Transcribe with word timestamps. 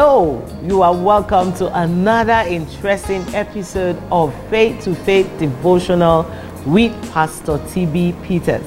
Hello, 0.00 0.46
you 0.62 0.80
are 0.82 0.96
welcome 0.96 1.52
to 1.54 1.76
another 1.76 2.48
interesting 2.48 3.22
episode 3.34 4.00
of 4.12 4.32
Faith 4.48 4.84
to 4.84 4.94
Faith 4.94 5.28
Devotional 5.40 6.24
with 6.64 6.92
Pastor 7.10 7.58
TB 7.58 8.22
Peters. 8.22 8.64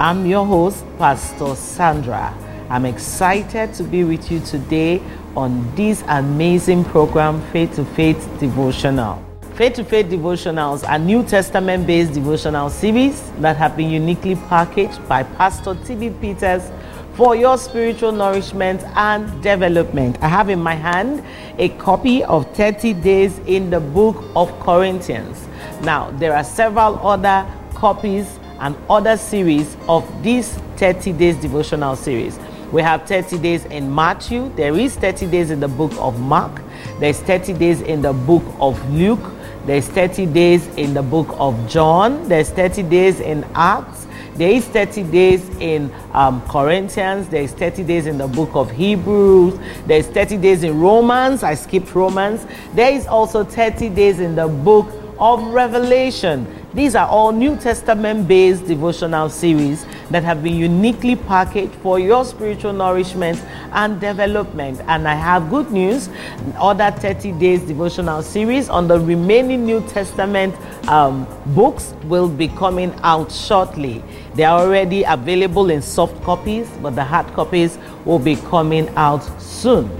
I'm 0.00 0.26
your 0.26 0.44
host, 0.44 0.84
Pastor 0.98 1.54
Sandra. 1.54 2.36
I'm 2.68 2.84
excited 2.84 3.74
to 3.74 3.84
be 3.84 4.02
with 4.02 4.28
you 4.28 4.40
today 4.40 5.00
on 5.36 5.72
this 5.76 6.02
amazing 6.08 6.82
program, 6.86 7.40
Faith 7.52 7.76
to 7.76 7.84
Faith 7.84 8.28
Devotional. 8.40 9.24
Faith 9.54 9.74
to 9.74 9.84
Faith 9.84 10.06
Devotionals 10.06 10.86
are 10.88 10.98
New 10.98 11.22
Testament 11.22 11.86
based 11.86 12.12
devotional 12.12 12.70
series 12.70 13.30
that 13.38 13.56
have 13.56 13.76
been 13.76 13.88
uniquely 13.88 14.34
packaged 14.34 15.06
by 15.08 15.22
Pastor 15.22 15.76
TB 15.76 16.20
Peters 16.20 16.72
for 17.16 17.34
your 17.34 17.56
spiritual 17.56 18.12
nourishment 18.12 18.82
and 18.94 19.42
development. 19.42 20.18
I 20.20 20.28
have 20.28 20.50
in 20.50 20.62
my 20.62 20.74
hand 20.74 21.24
a 21.56 21.70
copy 21.70 22.22
of 22.22 22.54
30 22.54 22.92
Days 22.92 23.38
in 23.46 23.70
the 23.70 23.80
Book 23.80 24.22
of 24.36 24.52
Corinthians. 24.60 25.48
Now, 25.82 26.10
there 26.12 26.36
are 26.36 26.44
several 26.44 26.98
other 27.06 27.50
copies 27.74 28.38
and 28.60 28.76
other 28.90 29.16
series 29.16 29.78
of 29.88 30.04
this 30.22 30.58
30 30.76 31.12
Days 31.14 31.36
devotional 31.36 31.96
series. 31.96 32.38
We 32.70 32.82
have 32.82 33.06
30 33.06 33.38
days 33.38 33.64
in 33.66 33.94
Matthew, 33.94 34.52
there 34.56 34.76
is 34.76 34.96
30 34.96 35.26
days 35.28 35.50
in 35.50 35.60
the 35.60 35.68
book 35.68 35.92
of 35.98 36.20
Mark, 36.20 36.60
there's 36.98 37.20
30 37.20 37.52
days 37.54 37.80
in 37.80 38.02
the 38.02 38.12
book 38.12 38.42
of 38.60 38.92
Luke, 38.92 39.32
there's 39.66 39.86
30 39.88 40.26
days 40.26 40.66
in 40.76 40.92
the 40.92 41.02
book 41.02 41.28
of 41.38 41.54
John, 41.68 42.28
there's 42.28 42.50
30 42.50 42.82
days 42.82 43.20
in 43.20 43.44
Acts, 43.54 44.05
there 44.36 44.50
is 44.50 44.64
30 44.66 45.04
days 45.04 45.48
in 45.60 45.92
um, 46.12 46.42
Corinthians, 46.48 47.28
there 47.28 47.42
is 47.42 47.52
30 47.52 47.84
days 47.84 48.06
in 48.06 48.18
the 48.18 48.28
book 48.28 48.50
of 48.54 48.70
Hebrews, 48.70 49.58
there 49.86 49.98
is 49.98 50.06
30 50.08 50.36
days 50.38 50.62
in 50.62 50.78
Romans. 50.80 51.42
I 51.42 51.54
skipped 51.54 51.94
Romans. 51.94 52.46
There 52.74 52.92
is 52.92 53.06
also 53.06 53.44
30 53.44 53.88
days 53.90 54.20
in 54.20 54.34
the 54.34 54.48
book 54.48 54.86
of 55.18 55.42
Revelation. 55.48 56.46
These 56.74 56.94
are 56.94 57.08
all 57.08 57.32
New 57.32 57.56
Testament 57.56 58.28
based 58.28 58.66
devotional 58.66 59.30
series 59.30 59.86
that 60.10 60.22
have 60.24 60.42
been 60.42 60.54
uniquely 60.54 61.16
packaged 61.16 61.74
for 61.76 61.98
your 61.98 62.24
spiritual 62.24 62.72
nourishment 62.72 63.42
and 63.72 64.00
development. 64.00 64.80
And 64.86 65.06
I 65.08 65.14
have 65.14 65.50
good 65.50 65.70
news 65.70 66.08
other 66.56 66.90
30 66.90 67.32
days 67.32 67.62
devotional 67.62 68.22
series 68.22 68.68
on 68.68 68.88
the 68.88 68.98
remaining 68.98 69.64
New 69.66 69.80
Testament 69.88 70.54
um, 70.88 71.26
books 71.46 71.94
will 72.04 72.28
be 72.28 72.48
coming 72.48 72.94
out 73.02 73.32
shortly. 73.32 74.02
They 74.34 74.44
are 74.44 74.60
already 74.60 75.02
available 75.04 75.70
in 75.70 75.82
soft 75.82 76.22
copies, 76.22 76.68
but 76.82 76.94
the 76.94 77.04
hard 77.04 77.26
copies 77.34 77.78
will 78.04 78.18
be 78.18 78.36
coming 78.36 78.88
out 78.90 79.22
soon. 79.40 79.90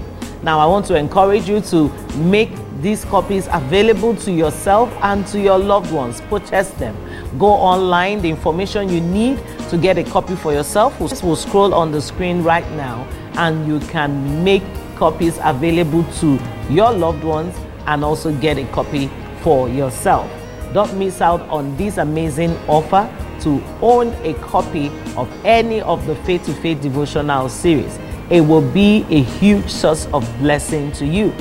Now, 0.43 0.59
I 0.59 0.65
want 0.65 0.85
to 0.87 0.95
encourage 0.95 1.49
you 1.49 1.61
to 1.61 1.89
make 2.17 2.51
these 2.81 3.05
copies 3.05 3.47
available 3.51 4.15
to 4.17 4.31
yourself 4.31 4.91
and 5.01 5.25
to 5.27 5.39
your 5.39 5.57
loved 5.57 5.91
ones. 5.91 6.21
Purchase 6.21 6.69
them. 6.71 6.95
Go 7.39 7.47
online. 7.47 8.21
The 8.21 8.29
information 8.29 8.89
you 8.89 9.01
need 9.01 9.39
to 9.69 9.77
get 9.77 9.97
a 9.97 10.03
copy 10.03 10.35
for 10.35 10.53
yourself 10.53 10.99
will 10.99 11.35
scroll 11.35 11.73
on 11.73 11.91
the 11.91 12.01
screen 12.01 12.43
right 12.43 12.69
now, 12.71 13.07
and 13.33 13.67
you 13.67 13.79
can 13.87 14.43
make 14.43 14.63
copies 14.95 15.39
available 15.43 16.03
to 16.19 16.39
your 16.69 16.91
loved 16.91 17.23
ones 17.23 17.55
and 17.85 18.03
also 18.03 18.33
get 18.39 18.57
a 18.57 18.65
copy 18.67 19.09
for 19.41 19.69
yourself. 19.69 20.29
Don't 20.73 20.97
miss 20.97 21.21
out 21.21 21.41
on 21.49 21.75
this 21.77 21.97
amazing 21.97 22.51
offer 22.67 23.09
to 23.41 23.63
own 23.81 24.07
a 24.23 24.33
copy 24.35 24.89
of 25.15 25.31
any 25.45 25.81
of 25.81 26.05
the 26.05 26.15
Faith 26.17 26.45
to 26.45 26.53
Faith 26.53 26.81
devotional 26.81 27.47
series. 27.47 27.97
It 28.29 28.41
will 28.41 28.69
be 28.71 29.05
a 29.09 29.21
huge 29.23 29.69
source 29.69 30.07
of 30.07 30.27
blessing 30.39 30.91
to 30.93 31.05
you. 31.05 31.33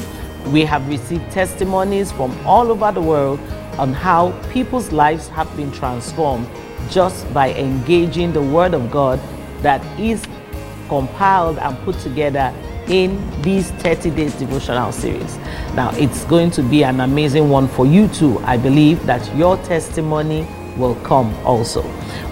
We 0.53 0.65
have 0.65 0.89
received 0.89 1.31
testimonies 1.33 2.13
from 2.13 2.37
all 2.47 2.71
over 2.71 2.93
the 2.93 3.01
world 3.01 3.41
on 3.79 3.93
how 3.93 4.33
people's 4.53 4.93
lives 4.93 5.29
have 5.29 5.55
been 5.57 5.73
transformed 5.73 6.49
just 6.91 7.33
by 7.35 7.53
engaging 7.55 8.33
the 8.33 8.43
Word 8.43 8.73
of 8.75 8.91
God 8.91 9.21
that 9.63 9.83
is 9.99 10.25
compiled 10.89 11.59
and 11.59 11.77
put 11.81 11.99
together 11.99 12.55
in 12.89 13.43
these 13.43 13.71
30 13.73 14.11
days 14.11 14.35
devotional 14.35 14.93
series. 14.93 15.37
Now, 15.75 15.91
it's 15.95 16.25
going 16.27 16.53
to 16.53 16.63
be 16.63 16.85
an 16.85 17.01
amazing 17.01 17.49
one 17.51 17.67
for 17.69 17.85
you 17.85 18.09
too. 18.09 18.39
I 18.41 18.57
believe 18.57 19.05
that 19.07 19.35
your 19.37 19.57
testimony 19.59 20.47
will 20.77 20.95
come 20.97 21.35
also. 21.45 21.83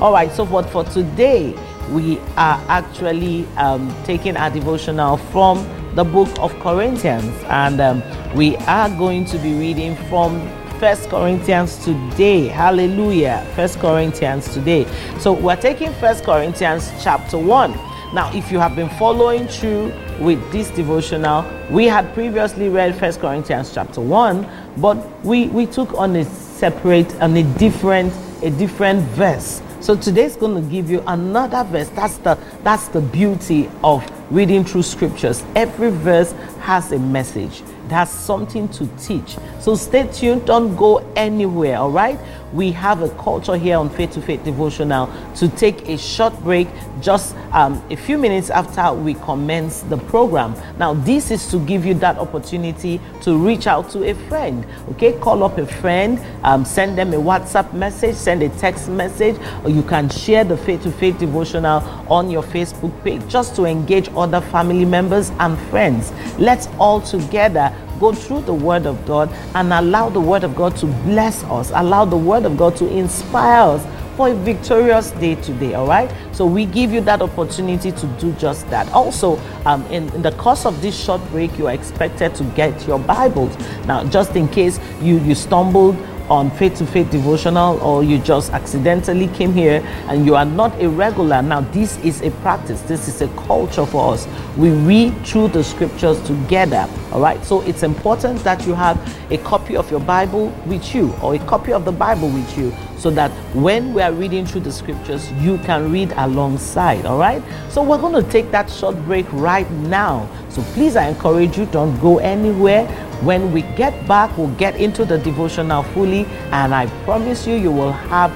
All 0.00 0.12
right, 0.12 0.30
so 0.30 0.44
what 0.44 0.68
for 0.70 0.84
today, 0.84 1.54
we 1.90 2.18
are 2.36 2.62
actually 2.68 3.46
um, 3.56 3.94
taking 4.04 4.36
our 4.36 4.50
devotional 4.50 5.16
from 5.16 5.66
the 5.94 6.04
book 6.04 6.28
of 6.40 6.52
Corinthians, 6.58 7.32
and 7.44 7.80
um, 7.80 8.02
we 8.34 8.56
are 8.56 8.88
going 8.90 9.24
to 9.26 9.38
be 9.38 9.54
reading 9.54 9.94
from 10.08 10.40
First 10.80 11.08
Corinthians 11.08 11.82
today. 11.84 12.48
Hallelujah. 12.48 13.46
First 13.54 13.78
Corinthians 13.78 14.52
today. 14.52 14.86
So 15.20 15.32
we're 15.32 15.56
taking 15.56 15.92
First 15.94 16.24
Corinthians 16.24 16.90
chapter 17.00 17.38
1. 17.38 17.72
Now, 18.12 18.30
if 18.34 18.50
you 18.50 18.58
have 18.58 18.74
been 18.74 18.88
following 18.90 19.46
through 19.46 19.92
with 20.18 20.40
this 20.50 20.68
devotional, 20.70 21.44
we 21.70 21.86
had 21.86 22.12
previously 22.12 22.68
read 22.68 22.96
First 22.96 23.20
Corinthians 23.20 23.72
chapter 23.72 24.00
1, 24.00 24.48
but 24.78 25.24
we, 25.24 25.46
we 25.48 25.64
took 25.66 25.94
on 25.94 26.16
a 26.16 26.24
separate 26.24 27.12
and 27.16 27.36
a 27.38 27.44
different 27.58 28.12
a 28.42 28.50
different 28.50 29.00
verse. 29.16 29.62
So 29.80 29.96
today's 29.96 30.36
going 30.36 30.62
to 30.62 30.70
give 30.70 30.90
you 30.90 31.02
another 31.06 31.64
verse. 31.64 31.88
That's 31.90 32.18
the 32.18 32.38
that's 32.62 32.88
the 32.88 33.00
beauty 33.00 33.70
of 33.82 34.04
reading 34.34 34.64
through 34.64 34.82
scriptures. 34.82 35.44
Every 35.54 35.90
verse 35.90 36.32
has 36.60 36.90
a 36.90 36.98
message. 36.98 37.62
It 37.86 37.90
has 37.90 38.10
something 38.10 38.68
to 38.70 38.86
teach. 38.98 39.36
So 39.60 39.74
stay 39.76 40.08
tuned. 40.08 40.46
Don't 40.46 40.74
go 40.74 40.98
anywhere. 41.14 41.76
All 41.76 41.90
right. 41.90 42.18
We 42.54 42.70
have 42.72 43.02
a 43.02 43.08
culture 43.10 43.56
here 43.56 43.76
on 43.76 43.90
Faith 43.90 44.12
to 44.12 44.22
Faith 44.22 44.44
Devotional 44.44 45.10
to 45.36 45.48
take 45.48 45.88
a 45.88 45.98
short 45.98 46.38
break 46.40 46.68
just 47.00 47.34
um, 47.52 47.84
a 47.90 47.96
few 47.96 48.16
minutes 48.16 48.48
after 48.48 48.94
we 48.94 49.14
commence 49.14 49.80
the 49.80 49.96
program. 49.96 50.54
Now, 50.78 50.94
this 50.94 51.32
is 51.32 51.50
to 51.50 51.58
give 51.58 51.84
you 51.84 51.94
that 51.94 52.16
opportunity 52.16 53.00
to 53.22 53.36
reach 53.36 53.66
out 53.66 53.90
to 53.90 54.08
a 54.08 54.14
friend. 54.28 54.64
Okay, 54.92 55.18
call 55.18 55.42
up 55.42 55.58
a 55.58 55.66
friend, 55.66 56.20
um, 56.44 56.64
send 56.64 56.96
them 56.96 57.12
a 57.12 57.16
WhatsApp 57.16 57.72
message, 57.72 58.14
send 58.14 58.40
a 58.42 58.48
text 58.50 58.88
message, 58.88 59.36
or 59.64 59.70
you 59.70 59.82
can 59.82 60.08
share 60.08 60.44
the 60.44 60.56
Faith 60.56 60.84
to 60.84 60.92
Faith 60.92 61.18
Devotional 61.18 61.80
on 62.08 62.30
your 62.30 62.44
Facebook 62.44 62.92
page 63.02 63.26
just 63.28 63.56
to 63.56 63.64
engage 63.64 64.08
other 64.24 64.40
family 64.40 64.84
members 64.84 65.30
and 65.38 65.58
friends. 65.68 66.12
Let's 66.38 66.66
all 66.78 67.00
together 67.00 67.74
go 68.00 68.12
through 68.12 68.42
the 68.42 68.54
Word 68.54 68.86
of 68.86 69.06
God 69.06 69.30
and 69.54 69.72
allow 69.72 70.08
the 70.08 70.20
Word 70.20 70.44
of 70.44 70.56
God 70.56 70.76
to 70.76 70.86
bless 70.86 71.44
us, 71.44 71.70
allow 71.74 72.04
the 72.04 72.16
Word 72.16 72.44
of 72.44 72.56
God 72.56 72.76
to 72.76 72.88
inspire 72.88 73.70
us 73.70 73.86
for 74.16 74.28
a 74.28 74.34
victorious 74.34 75.10
day 75.12 75.34
today. 75.36 75.74
All 75.74 75.86
right. 75.86 76.10
So 76.32 76.46
we 76.46 76.66
give 76.66 76.92
you 76.92 77.00
that 77.02 77.20
opportunity 77.20 77.92
to 77.92 78.06
do 78.18 78.32
just 78.32 78.68
that. 78.70 78.88
Also, 78.92 79.38
um, 79.64 79.84
in, 79.86 80.12
in, 80.14 80.22
the 80.22 80.32
course 80.32 80.66
of 80.66 80.80
this 80.82 80.96
short 80.96 81.20
break, 81.30 81.56
you 81.58 81.66
are 81.66 81.74
expected 81.74 82.34
to 82.36 82.44
get 82.54 82.86
your 82.86 82.98
Bibles. 82.98 83.56
Now, 83.86 84.04
just 84.04 84.36
in 84.36 84.48
case 84.48 84.78
you 85.00 85.18
you 85.20 85.34
stumbled 85.34 85.96
on 86.30 86.50
faith 86.52 86.76
to 86.78 86.86
faith 86.86 87.10
devotional 87.10 87.78
or 87.80 88.02
you 88.02 88.18
just 88.18 88.52
accidentally 88.52 89.28
came 89.28 89.52
here 89.52 89.82
and 90.08 90.24
you 90.26 90.34
are 90.34 90.44
not 90.44 90.72
a 90.80 90.88
regular. 90.88 91.42
Now 91.42 91.60
this 91.60 91.98
is 91.98 92.22
a 92.22 92.30
practice. 92.42 92.80
This 92.82 93.08
is 93.08 93.22
a 93.22 93.28
culture 93.46 93.86
for 93.86 94.14
us. 94.14 94.26
We 94.56 94.70
read 94.70 95.26
through 95.26 95.48
the 95.48 95.62
scriptures 95.62 96.20
together 96.22 96.88
all 97.12 97.20
right? 97.20 97.42
So 97.44 97.60
it's 97.62 97.82
important 97.82 98.40
that 98.40 98.66
you 98.66 98.74
have 98.74 98.98
a 99.30 99.38
copy 99.38 99.76
of 99.76 99.90
your 99.90 100.00
bible 100.00 100.48
with 100.66 100.94
you 100.94 101.12
or 101.22 101.34
a 101.34 101.38
copy 101.38 101.72
of 101.72 101.84
the 101.84 101.92
bible 101.92 102.28
with 102.28 102.58
you 102.58 102.72
so 103.04 103.10
that 103.10 103.30
when 103.54 103.92
we 103.92 104.00
are 104.00 104.12
reading 104.12 104.46
through 104.46 104.62
the 104.62 104.72
scriptures 104.72 105.30
you 105.32 105.58
can 105.58 105.92
read 105.92 106.10
alongside 106.16 107.04
all 107.04 107.18
right 107.18 107.42
so 107.68 107.82
we're 107.82 108.00
going 108.00 108.14
to 108.24 108.30
take 108.30 108.50
that 108.50 108.70
short 108.70 108.96
break 109.04 109.26
right 109.32 109.70
now 109.70 110.26
so 110.48 110.62
please 110.72 110.96
i 110.96 111.08
encourage 111.08 111.58
you 111.58 111.66
don't 111.66 111.94
go 112.00 112.16
anywhere 112.16 112.86
when 113.24 113.52
we 113.52 113.62
get 113.76 114.06
back, 114.06 114.36
we'll 114.36 114.54
get 114.56 114.76
into 114.76 115.04
the 115.04 115.16
devotional 115.16 115.82
fully, 115.82 116.26
and 116.52 116.74
I 116.74 116.86
promise 117.04 117.46
you, 117.46 117.54
you 117.54 117.72
will 117.72 117.92
have 117.92 118.30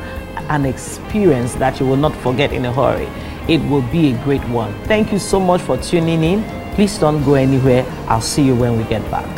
an 0.49 0.65
experience 0.65 1.55
that 1.57 1.79
you 1.79 1.87
will 1.87 1.97
not 1.97 2.15
forget 2.17 2.53
in 2.53 2.65
a 2.65 2.73
hurry. 2.73 3.09
It 3.53 3.61
will 3.69 3.83
be 3.83 4.15
a 4.15 4.25
great 4.25 4.45
one. 4.49 4.73
Thank 4.85 5.13
you 5.13 5.19
so 5.19 5.41
much 5.41 5.61
for 5.61 5.77
tuning 5.77 6.23
in. 6.23 6.43
Please 6.75 6.97
don't 6.99 7.23
go 7.25 7.35
anywhere. 7.35 7.85
I'll 8.09 8.23
see 8.23 8.45
you 8.45 8.55
when 8.55 8.79
we 8.79 8.85
get 8.85 9.03
back. 9.11 9.38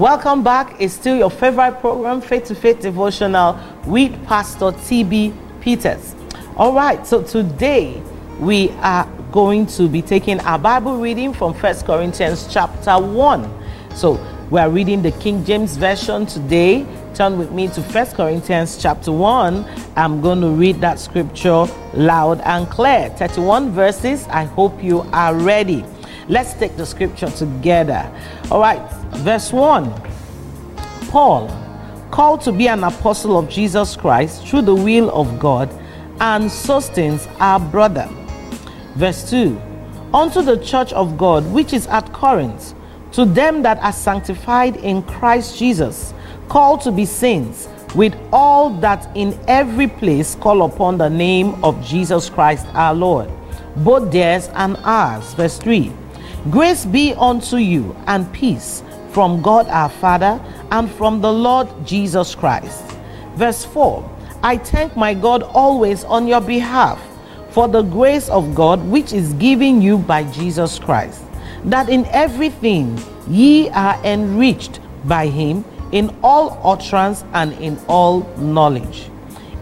Welcome 0.00 0.42
back. 0.42 0.80
It's 0.80 0.94
still 0.94 1.14
your 1.14 1.30
favorite 1.30 1.78
program, 1.80 2.22
Faith 2.22 2.46
to 2.46 2.54
Faith 2.54 2.80
Devotional 2.80 3.60
with 3.84 4.10
Pastor 4.24 4.72
TB 4.72 5.60
Peters. 5.60 6.14
All 6.56 6.72
right, 6.72 7.06
so 7.06 7.22
today 7.22 8.02
we 8.38 8.70
are 8.78 9.06
going 9.30 9.66
to 9.66 9.88
be 9.88 10.00
taking 10.00 10.40
our 10.40 10.58
Bible 10.58 10.96
reading 10.96 11.34
from 11.34 11.52
First 11.52 11.84
Corinthians 11.84 12.50
chapter 12.50 12.98
1. 12.98 13.62
So 13.94 14.18
we 14.50 14.58
are 14.58 14.70
reading 14.70 15.02
the 15.02 15.12
King 15.12 15.44
James 15.44 15.76
Version 15.76 16.24
today. 16.24 16.86
Turn 17.12 17.36
with 17.36 17.52
me 17.52 17.68
to 17.68 17.82
First 17.82 18.14
Corinthians 18.16 18.80
chapter 18.80 19.12
1. 19.12 19.66
I'm 19.96 20.22
going 20.22 20.40
to 20.40 20.48
read 20.48 20.80
that 20.80 20.98
scripture 20.98 21.66
loud 21.92 22.40
and 22.46 22.66
clear. 22.70 23.10
31 23.18 23.72
verses. 23.72 24.26
I 24.28 24.44
hope 24.44 24.82
you 24.82 25.00
are 25.12 25.34
ready. 25.34 25.84
Let's 26.26 26.54
take 26.54 26.78
the 26.78 26.86
scripture 26.86 27.28
together. 27.28 28.10
All 28.50 28.60
right, 28.60 28.80
verse 29.18 29.52
1. 29.52 29.92
Paul, 31.10 31.48
called 32.10 32.40
to 32.42 32.52
be 32.52 32.68
an 32.68 32.84
apostle 32.84 33.38
of 33.38 33.48
Jesus 33.48 33.96
Christ 33.96 34.46
through 34.46 34.62
the 34.62 34.74
will 34.74 35.10
of 35.10 35.38
God 35.38 35.70
and 36.20 36.50
Sosthenes 36.50 37.26
our 37.38 37.60
brother. 37.60 38.08
Verse 38.94 39.28
2 39.30 39.60
Unto 40.12 40.42
the 40.42 40.56
church 40.58 40.92
of 40.92 41.16
God 41.16 41.44
which 41.52 41.72
is 41.72 41.86
at 41.86 42.12
Corinth, 42.12 42.74
to 43.12 43.24
them 43.24 43.62
that 43.62 43.78
are 43.78 43.92
sanctified 43.92 44.76
in 44.76 45.02
Christ 45.02 45.58
Jesus, 45.58 46.12
called 46.48 46.80
to 46.82 46.92
be 46.92 47.04
saints, 47.04 47.68
with 47.94 48.16
all 48.32 48.70
that 48.70 49.08
in 49.16 49.38
every 49.48 49.86
place 49.86 50.34
call 50.36 50.62
upon 50.62 50.98
the 50.98 51.08
name 51.08 51.64
of 51.64 51.84
Jesus 51.84 52.28
Christ 52.28 52.66
our 52.74 52.94
Lord, 52.94 53.30
both 53.76 54.12
theirs 54.12 54.48
and 54.54 54.76
ours. 54.78 55.32
Verse 55.34 55.58
3 55.58 55.92
Grace 56.50 56.84
be 56.84 57.14
unto 57.14 57.56
you 57.56 57.94
and 58.06 58.32
peace 58.32 58.82
from 59.12 59.42
God 59.42 59.68
our 59.68 59.88
Father 59.88 60.40
and 60.70 60.90
from 60.92 61.20
the 61.20 61.32
Lord 61.32 61.68
Jesus 61.86 62.34
Christ. 62.34 62.84
Verse 63.34 63.64
4 63.64 64.08
I 64.42 64.56
thank 64.56 64.96
my 64.96 65.12
God 65.12 65.42
always 65.42 66.04
on 66.04 66.26
your 66.26 66.40
behalf 66.40 67.00
for 67.50 67.68
the 67.68 67.82
grace 67.82 68.28
of 68.28 68.54
God 68.54 68.82
which 68.86 69.12
is 69.12 69.34
given 69.34 69.82
you 69.82 69.98
by 69.98 70.24
Jesus 70.24 70.78
Christ, 70.78 71.22
that 71.64 71.88
in 71.88 72.06
everything 72.06 72.98
ye 73.28 73.68
are 73.70 74.02
enriched 74.04 74.80
by 75.04 75.26
him 75.26 75.64
in 75.92 76.16
all 76.22 76.58
utterance 76.64 77.24
and 77.34 77.52
in 77.54 77.78
all 77.88 78.20
knowledge, 78.38 79.10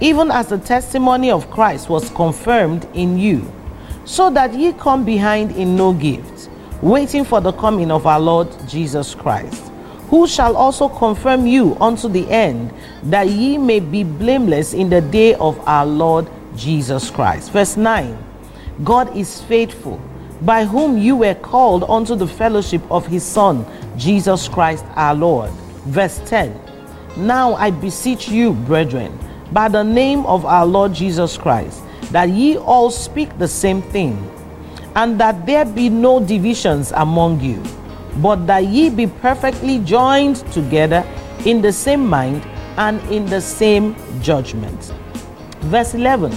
even 0.00 0.30
as 0.30 0.48
the 0.48 0.58
testimony 0.58 1.30
of 1.30 1.50
Christ 1.50 1.88
was 1.88 2.10
confirmed 2.10 2.86
in 2.94 3.18
you, 3.18 3.50
so 4.04 4.30
that 4.30 4.54
ye 4.54 4.72
come 4.74 5.04
behind 5.04 5.52
in 5.56 5.74
no 5.74 5.92
gift, 5.92 6.38
waiting 6.82 7.25
for 7.25 7.40
the 7.40 7.52
coming 7.52 7.90
of 7.90 8.06
our 8.06 8.20
Lord 8.20 8.48
Jesus 8.69 9.14
Christ 9.14 9.69
who 10.08 10.26
shall 10.26 10.56
also 10.56 10.88
confirm 10.88 11.46
you 11.46 11.76
unto 11.80 12.08
the 12.08 12.28
end, 12.30 12.72
that 13.04 13.28
ye 13.28 13.58
may 13.58 13.78
be 13.78 14.02
blameless 14.02 14.72
in 14.72 14.88
the 14.88 15.00
day 15.00 15.34
of 15.34 15.58
our 15.69 15.84
Lord 15.84 16.26
Jesus 16.56 17.10
Christ. 17.10 17.50
Verse 17.52 17.76
9 17.76 18.16
God 18.84 19.14
is 19.16 19.42
faithful, 19.42 20.00
by 20.42 20.64
whom 20.64 20.96
you 20.96 21.16
were 21.16 21.34
called 21.34 21.84
unto 21.84 22.14
the 22.14 22.26
fellowship 22.26 22.80
of 22.90 23.06
his 23.06 23.22
Son, 23.22 23.66
Jesus 23.96 24.48
Christ 24.48 24.84
our 24.94 25.14
Lord. 25.14 25.50
Verse 25.86 26.20
10 26.26 26.58
Now 27.19 27.54
I 27.54 27.70
beseech 27.70 28.28
you, 28.28 28.52
brethren, 28.52 29.19
by 29.52 29.69
the 29.69 29.82
name 29.82 30.25
of 30.25 30.46
our 30.46 30.64
Lord 30.64 30.94
Jesus 30.94 31.36
Christ, 31.36 31.82
that 32.12 32.30
ye 32.30 32.56
all 32.56 32.90
speak 32.90 33.36
the 33.38 33.48
same 33.48 33.82
thing, 33.82 34.16
and 34.94 35.19
that 35.20 35.46
there 35.46 35.64
be 35.64 35.88
no 35.88 36.20
divisions 36.20 36.93
among 36.93 37.40
you 37.40 37.62
but 38.19 38.46
that 38.46 38.67
ye 38.67 38.90
be 38.90 39.06
perfectly 39.06 39.79
joined 39.81 40.37
together 40.52 41.06
in 41.44 41.62
the 41.62 41.73
same 41.73 42.06
mind 42.06 42.44
and 42.76 43.00
in 43.11 43.25
the 43.26 43.40
same 43.40 43.94
judgment. 44.20 44.93
Verse 45.70 45.94
11 45.94 46.32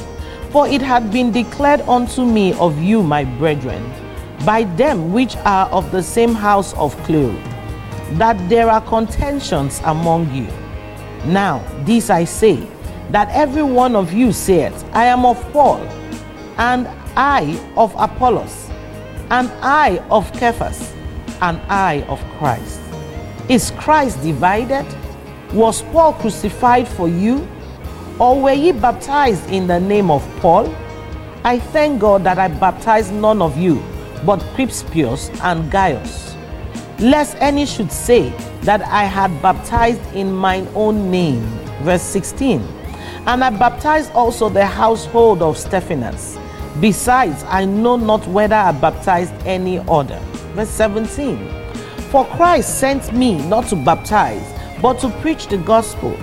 For 0.52 0.68
it 0.68 0.82
hath 0.82 1.12
been 1.12 1.32
declared 1.32 1.82
unto 1.82 2.26
me 2.26 2.54
of 2.54 2.80
you, 2.80 3.02
my 3.02 3.24
brethren, 3.24 3.92
by 4.46 4.64
them 4.76 5.12
which 5.12 5.36
are 5.38 5.68
of 5.70 5.92
the 5.92 6.04
same 6.04 6.34
house 6.34 6.74
of 6.76 6.96
Chloe, 7.04 7.36
that 8.14 8.38
there 8.50 8.70
are 8.70 8.82
contentions 8.82 9.82
among 9.86 10.34
you. 10.34 10.48
Now, 11.26 11.64
this 11.84 12.10
I 12.10 12.26
say, 12.26 12.68
that 13.10 13.30
every 13.30 13.64
one 13.64 13.96
of 13.96 14.14
you 14.14 14.32
saith, 14.32 14.86
I 14.94 15.06
am 15.06 15.26
of 15.26 15.38
Paul, 15.52 15.82
and 16.58 16.88
I 17.16 17.60
of 17.76 17.94
Apollos, 17.98 18.70
and 19.30 19.50
I 19.62 19.98
of 20.10 20.34
Cephas 20.38 20.94
and 21.42 21.60
I 21.70 22.02
of 22.08 22.24
Christ. 22.38 22.80
Is 23.50 23.72
Christ 23.72 24.22
divided? 24.22 24.86
Was 25.54 25.82
Paul 25.92 26.14
crucified 26.14 26.88
for 26.88 27.08
you? 27.08 27.48
Or 28.20 28.42
were 28.42 28.54
ye 28.54 28.72
baptized 28.72 29.50
in 29.50 29.68
the 29.68 29.80
name 29.80 30.12
of 30.12 30.22
Paul? 30.40 30.74
I 31.44 31.60
thank 31.60 32.00
God 32.00 32.24
that 32.24 32.38
I 32.38 32.48
baptized 32.48 33.12
none 33.12 33.42
of 33.42 33.58
you, 33.58 33.84
but 34.26 34.40
Crispus 34.54 35.30
and 35.42 35.72
Gaius. 35.72 36.36
Lest 37.00 37.36
any 37.40 37.66
should 37.66 37.92
say 37.92 38.30
that 38.62 38.84
I 38.84 39.06
had 39.06 39.42
baptized 39.42 40.02
in 40.14 40.32
mine 40.32 40.68
own 40.76 41.10
name. 41.10 41.42
Verse 41.82 42.04
16. 42.04 42.62
And 43.26 43.44
I 43.44 43.50
baptized 43.50 44.12
also 44.12 44.50
the 44.50 44.66
household 44.66 45.42
of 45.42 45.58
Stephanas. 45.58 46.38
Besides, 46.80 47.44
I 47.48 47.66
know 47.66 47.98
not 47.98 48.26
whether 48.28 48.56
I 48.56 48.72
baptized 48.72 49.34
any 49.46 49.80
other 49.80 50.20
verse 50.54 50.70
17. 50.70 51.38
For 52.12 52.26
Christ 52.26 52.80
sent 52.80 53.14
me 53.14 53.38
not 53.48 53.68
to 53.68 53.76
baptize, 53.76 54.46
but 54.82 55.00
to 55.00 55.10
preach 55.22 55.48
the 55.48 55.58
gospel, 55.58 56.18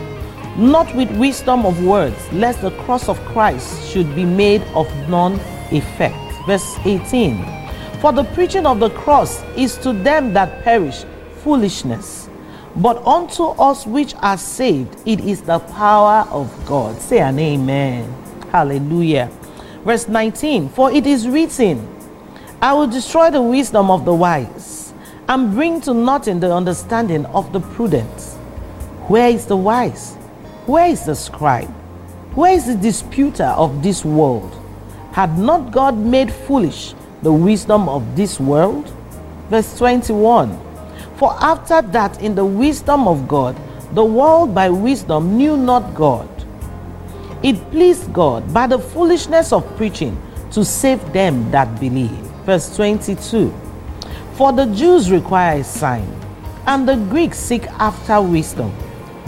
not 0.56 0.94
with 0.94 1.10
wisdom 1.18 1.64
of 1.64 1.82
words, 1.84 2.32
lest 2.32 2.60
the 2.60 2.70
cross 2.82 3.08
of 3.08 3.18
Christ 3.26 3.90
should 3.90 4.14
be 4.14 4.24
made 4.24 4.62
of 4.74 4.86
none 5.08 5.34
effect. 5.70 6.16
Verse 6.46 6.76
18. 6.84 7.44
For 8.00 8.12
the 8.12 8.24
preaching 8.24 8.66
of 8.66 8.80
the 8.80 8.90
cross 8.90 9.42
is 9.56 9.76
to 9.78 9.92
them 9.92 10.32
that 10.34 10.62
perish 10.62 11.04
foolishness, 11.42 12.28
but 12.76 13.04
unto 13.06 13.44
us 13.44 13.86
which 13.86 14.14
are 14.16 14.38
saved 14.38 14.96
it 15.06 15.20
is 15.20 15.42
the 15.42 15.58
power 15.58 16.28
of 16.30 16.52
God. 16.66 17.00
Say 17.00 17.18
an 17.18 17.38
amen. 17.38 18.12
Hallelujah. 18.52 19.30
Verse 19.84 20.08
19. 20.08 20.68
For 20.70 20.90
it 20.90 21.06
is 21.06 21.28
written, 21.28 21.88
I 22.60 22.72
will 22.72 22.88
destroy 22.88 23.30
the 23.30 23.42
wisdom 23.42 23.90
of 23.90 24.04
the 24.04 24.14
wise 24.14 24.92
and 25.28 25.52
bring 25.52 25.80
to 25.82 25.94
nothing 25.94 26.40
the 26.40 26.52
understanding 26.52 27.26
of 27.26 27.52
the 27.52 27.60
prudent. 27.60 28.20
Where 29.08 29.28
is 29.28 29.46
the 29.46 29.56
wise? 29.56 30.14
Where 30.66 30.88
is 30.88 31.04
the 31.04 31.14
scribe? 31.14 31.70
Where 32.34 32.52
is 32.52 32.66
the 32.66 32.74
disputer 32.74 33.44
of 33.44 33.82
this 33.82 34.04
world? 34.04 34.54
Had 35.12 35.38
not 35.38 35.72
God 35.72 35.96
made 35.96 36.32
foolish 36.32 36.94
the 37.22 37.32
wisdom 37.32 37.88
of 37.88 38.16
this 38.16 38.38
world? 38.38 38.92
Verse 39.50 39.76
21 39.78 40.58
For 41.16 41.32
after 41.40 41.82
that, 41.82 42.20
in 42.22 42.34
the 42.34 42.44
wisdom 42.44 43.08
of 43.08 43.26
God, 43.26 43.56
the 43.92 44.04
world 44.04 44.54
by 44.54 44.68
wisdom 44.68 45.36
knew 45.36 45.56
not 45.56 45.94
God. 45.94 46.28
It 47.48 47.70
pleased 47.70 48.12
God 48.12 48.52
by 48.52 48.66
the 48.66 48.78
foolishness 48.78 49.54
of 49.54 49.64
preaching 49.78 50.20
to 50.50 50.62
save 50.66 51.00
them 51.14 51.50
that 51.50 51.80
believe 51.80 52.10
verse 52.44 52.76
22. 52.76 53.50
For 54.34 54.52
the 54.52 54.66
Jews 54.66 55.10
require 55.10 55.60
a 55.60 55.64
sign, 55.64 56.06
and 56.66 56.86
the 56.86 56.96
Greeks 57.08 57.38
seek 57.38 57.66
after 57.80 58.20
wisdom, 58.20 58.70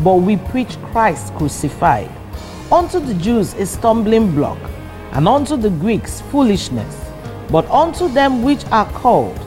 but 0.05 0.17
we 0.17 0.37
preach 0.37 0.77
Christ 0.93 1.33
crucified. 1.37 2.11
Unto 2.71 3.01
the 3.01 3.15
Jews 3.15 3.55
a 3.55 3.65
stumbling 3.65 4.35
block, 4.35 4.59
and 5.13 5.27
unto 5.27 5.57
the 5.57 5.71
Greeks 5.71 6.21
foolishness, 6.31 6.95
but 7.51 7.65
unto 7.71 8.07
them 8.07 8.43
which 8.43 8.67
are 8.67 8.93
called, 8.93 9.41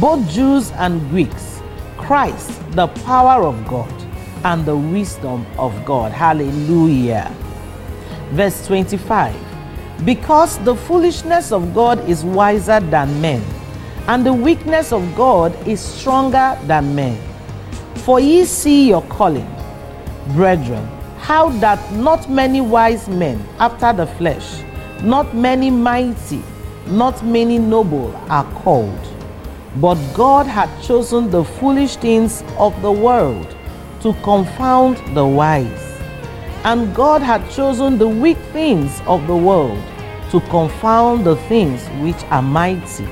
both 0.00 0.28
Jews 0.28 0.70
and 0.72 1.00
Greeks, 1.08 1.62
Christ 1.96 2.50
the 2.72 2.88
power 2.88 3.42
of 3.46 3.66
God 3.66 3.94
and 4.44 4.66
the 4.66 4.76
wisdom 4.76 5.46
of 5.58 5.72
God. 5.86 6.12
Hallelujah. 6.12 7.34
Verse 8.30 8.66
25 8.66 9.48
because 10.04 10.58
the 10.58 10.76
foolishness 10.76 11.50
of 11.50 11.74
God 11.74 12.08
is 12.08 12.24
wiser 12.24 12.78
than 12.78 13.20
men, 13.20 13.42
and 14.06 14.24
the 14.24 14.32
weakness 14.32 14.92
of 14.92 15.02
God 15.16 15.52
is 15.66 15.80
stronger 15.80 16.56
than 16.66 16.94
men. 16.94 17.20
For 18.04 18.20
ye 18.20 18.44
see 18.44 18.88
your 18.88 19.02
calling, 19.02 19.48
brethren, 20.34 20.86
how 21.18 21.48
that 21.58 21.92
not 21.92 22.30
many 22.30 22.60
wise 22.60 23.08
men 23.08 23.44
after 23.58 23.92
the 23.92 24.06
flesh, 24.06 24.62
not 25.02 25.34
many 25.34 25.68
mighty, 25.68 26.42
not 26.86 27.24
many 27.24 27.58
noble 27.58 28.14
are 28.28 28.44
called. 28.62 29.00
But 29.76 29.98
God 30.14 30.46
hath 30.46 30.70
chosen 30.86 31.28
the 31.30 31.44
foolish 31.44 31.96
things 31.96 32.42
of 32.56 32.80
the 32.82 32.92
world 32.92 33.54
to 34.02 34.12
confound 34.22 34.96
the 35.16 35.26
wise 35.26 35.87
and 36.68 36.94
God 36.94 37.22
had 37.22 37.50
chosen 37.50 37.96
the 37.96 38.06
weak 38.06 38.36
things 38.52 39.00
of 39.06 39.26
the 39.26 39.34
world 39.34 39.82
to 40.30 40.38
confound 40.50 41.24
the 41.24 41.36
things 41.48 41.88
which 42.02 42.22
are 42.24 42.42
mighty, 42.42 43.06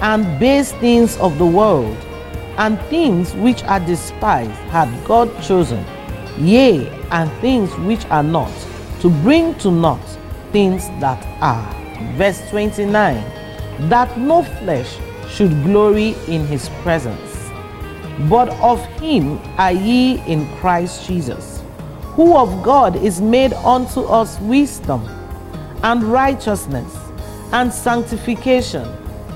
and 0.00 0.38
base 0.38 0.70
things 0.74 1.16
of 1.16 1.36
the 1.38 1.46
world, 1.46 1.96
and 2.58 2.80
things 2.82 3.34
which 3.34 3.64
are 3.64 3.80
despised 3.80 4.52
had 4.70 4.88
God 5.04 5.28
chosen, 5.42 5.84
yea, 6.38 6.86
and 7.10 7.28
things 7.40 7.74
which 7.78 8.04
are 8.06 8.22
not, 8.22 8.52
to 9.00 9.10
bring 9.24 9.52
to 9.56 9.72
naught 9.72 10.18
things 10.52 10.86
that 11.00 11.20
are. 11.42 11.68
Verse 12.14 12.40
29 12.50 13.16
That 13.88 14.16
no 14.16 14.44
flesh 14.44 14.96
should 15.28 15.50
glory 15.64 16.14
in 16.28 16.46
his 16.46 16.68
presence, 16.84 17.50
but 18.28 18.48
of 18.60 18.78
him 19.00 19.40
are 19.58 19.72
ye 19.72 20.22
in 20.28 20.46
Christ 20.58 21.04
Jesus, 21.08 21.49
who 22.20 22.36
of 22.36 22.62
God 22.62 22.96
is 22.96 23.18
made 23.18 23.54
unto 23.54 24.02
us 24.02 24.38
wisdom, 24.40 25.02
and 25.82 26.02
righteousness, 26.02 26.94
and 27.50 27.72
sanctification, 27.72 28.86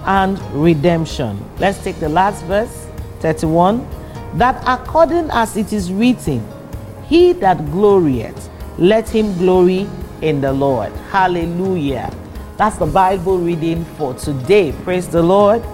and 0.05 0.39
redemption. 0.53 1.43
Let's 1.59 1.83
take 1.83 1.99
the 1.99 2.11
last 2.11 2.45
verse. 2.45 2.87
31 3.21 3.89
that 4.35 4.63
according 4.67 5.31
as 5.31 5.57
it 5.57 5.73
is 5.73 5.91
written, 5.91 6.47
He 7.07 7.33
that 7.33 7.57
glorieth, 7.71 8.51
let 8.77 9.09
him 9.09 9.35
glory 9.39 9.89
in 10.21 10.43
the 10.43 10.53
Lord. 10.53 10.93
Hallelujah. 11.11 12.15
That's 12.59 12.77
the 12.77 12.85
Bible 12.85 13.39
reading 13.39 13.87
for 13.97 14.13
today. 14.13 14.73
Praise 14.85 15.09
the 15.09 15.23
Lord. 15.23 15.65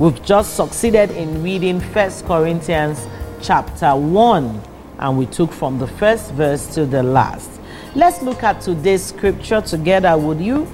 We've 0.00 0.20
just 0.24 0.56
succeeded 0.56 1.12
in 1.12 1.44
reading 1.44 1.78
First 1.78 2.26
Corinthians 2.26 3.06
chapter 3.40 3.94
1, 3.94 4.62
and 4.98 5.18
we 5.18 5.26
took 5.26 5.52
from 5.52 5.78
the 5.78 5.86
first 5.86 6.32
verse 6.32 6.74
to 6.74 6.86
the 6.86 7.02
last. 7.02 7.50
Let's 7.94 8.22
look 8.22 8.42
at 8.42 8.60
today's 8.60 9.04
scripture 9.04 9.60
together, 9.60 10.16
would 10.16 10.40
you? 10.40 10.66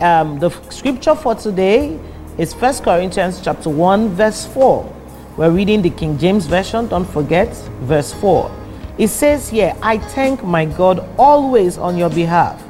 Um, 0.00 0.38
the 0.38 0.50
scripture 0.70 1.14
for 1.14 1.34
today 1.34 1.98
is 2.38 2.52
First 2.52 2.84
Corinthians 2.84 3.40
chapter 3.40 3.70
1, 3.70 4.10
verse 4.10 4.46
4. 4.46 4.94
We're 5.36 5.50
reading 5.50 5.82
the 5.82 5.90
King 5.90 6.18
James 6.18 6.46
Version, 6.46 6.88
don't 6.88 7.04
forget, 7.04 7.54
verse 7.80 8.12
4. 8.14 8.50
It 8.98 9.08
says 9.08 9.48
here, 9.48 9.74
I 9.82 9.98
thank 9.98 10.42
my 10.42 10.64
God 10.64 11.06
always 11.18 11.78
on 11.78 11.96
your 11.96 12.10
behalf 12.10 12.62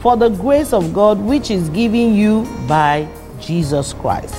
for 0.00 0.16
the 0.16 0.28
grace 0.28 0.72
of 0.72 0.92
God 0.92 1.20
which 1.20 1.50
is 1.50 1.68
given 1.70 2.14
you 2.14 2.46
by 2.66 3.08
Jesus 3.40 3.92
Christ. 3.92 4.34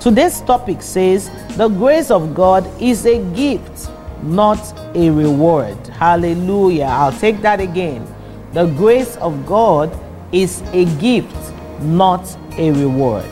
Today's 0.00 0.40
topic 0.42 0.82
says, 0.82 1.30
The 1.56 1.68
grace 1.68 2.10
of 2.10 2.34
God 2.34 2.70
is 2.80 3.06
a 3.06 3.22
gift, 3.34 3.90
not 4.22 4.58
a 4.94 5.10
reward. 5.10 5.76
Hallelujah. 5.88 6.84
I'll 6.84 7.12
take 7.12 7.40
that 7.42 7.60
again. 7.60 8.06
The 8.52 8.66
grace 8.66 9.16
of 9.16 9.46
God 9.46 9.92
is 10.32 10.62
a 10.72 10.84
gift, 10.98 11.34
not 11.80 12.24
a 12.56 12.70
reward. 12.72 13.24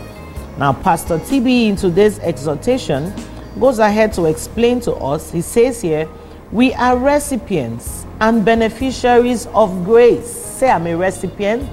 Now, 0.59 0.73
Pastor 0.73 1.19
TB 1.19 1.69
in 1.69 1.77
today's 1.77 2.19
exhortation 2.19 3.13
goes 3.59 3.79
ahead 3.79 4.13
to 4.15 4.27
explain 4.27 4.81
to 4.81 4.93
us. 4.95 5.31
He 5.31 5.41
says 5.41 5.81
here, 5.81 6.09
We 6.51 6.75
are 6.75 6.97
recipients 6.97 8.05
and 8.21 8.45
beneficiaries 8.45 9.47
of 9.49 9.85
grace. 9.85 10.27
Say, 10.31 10.71
I'm 10.71 10.87
a 10.87 10.97
recipient 10.97 11.69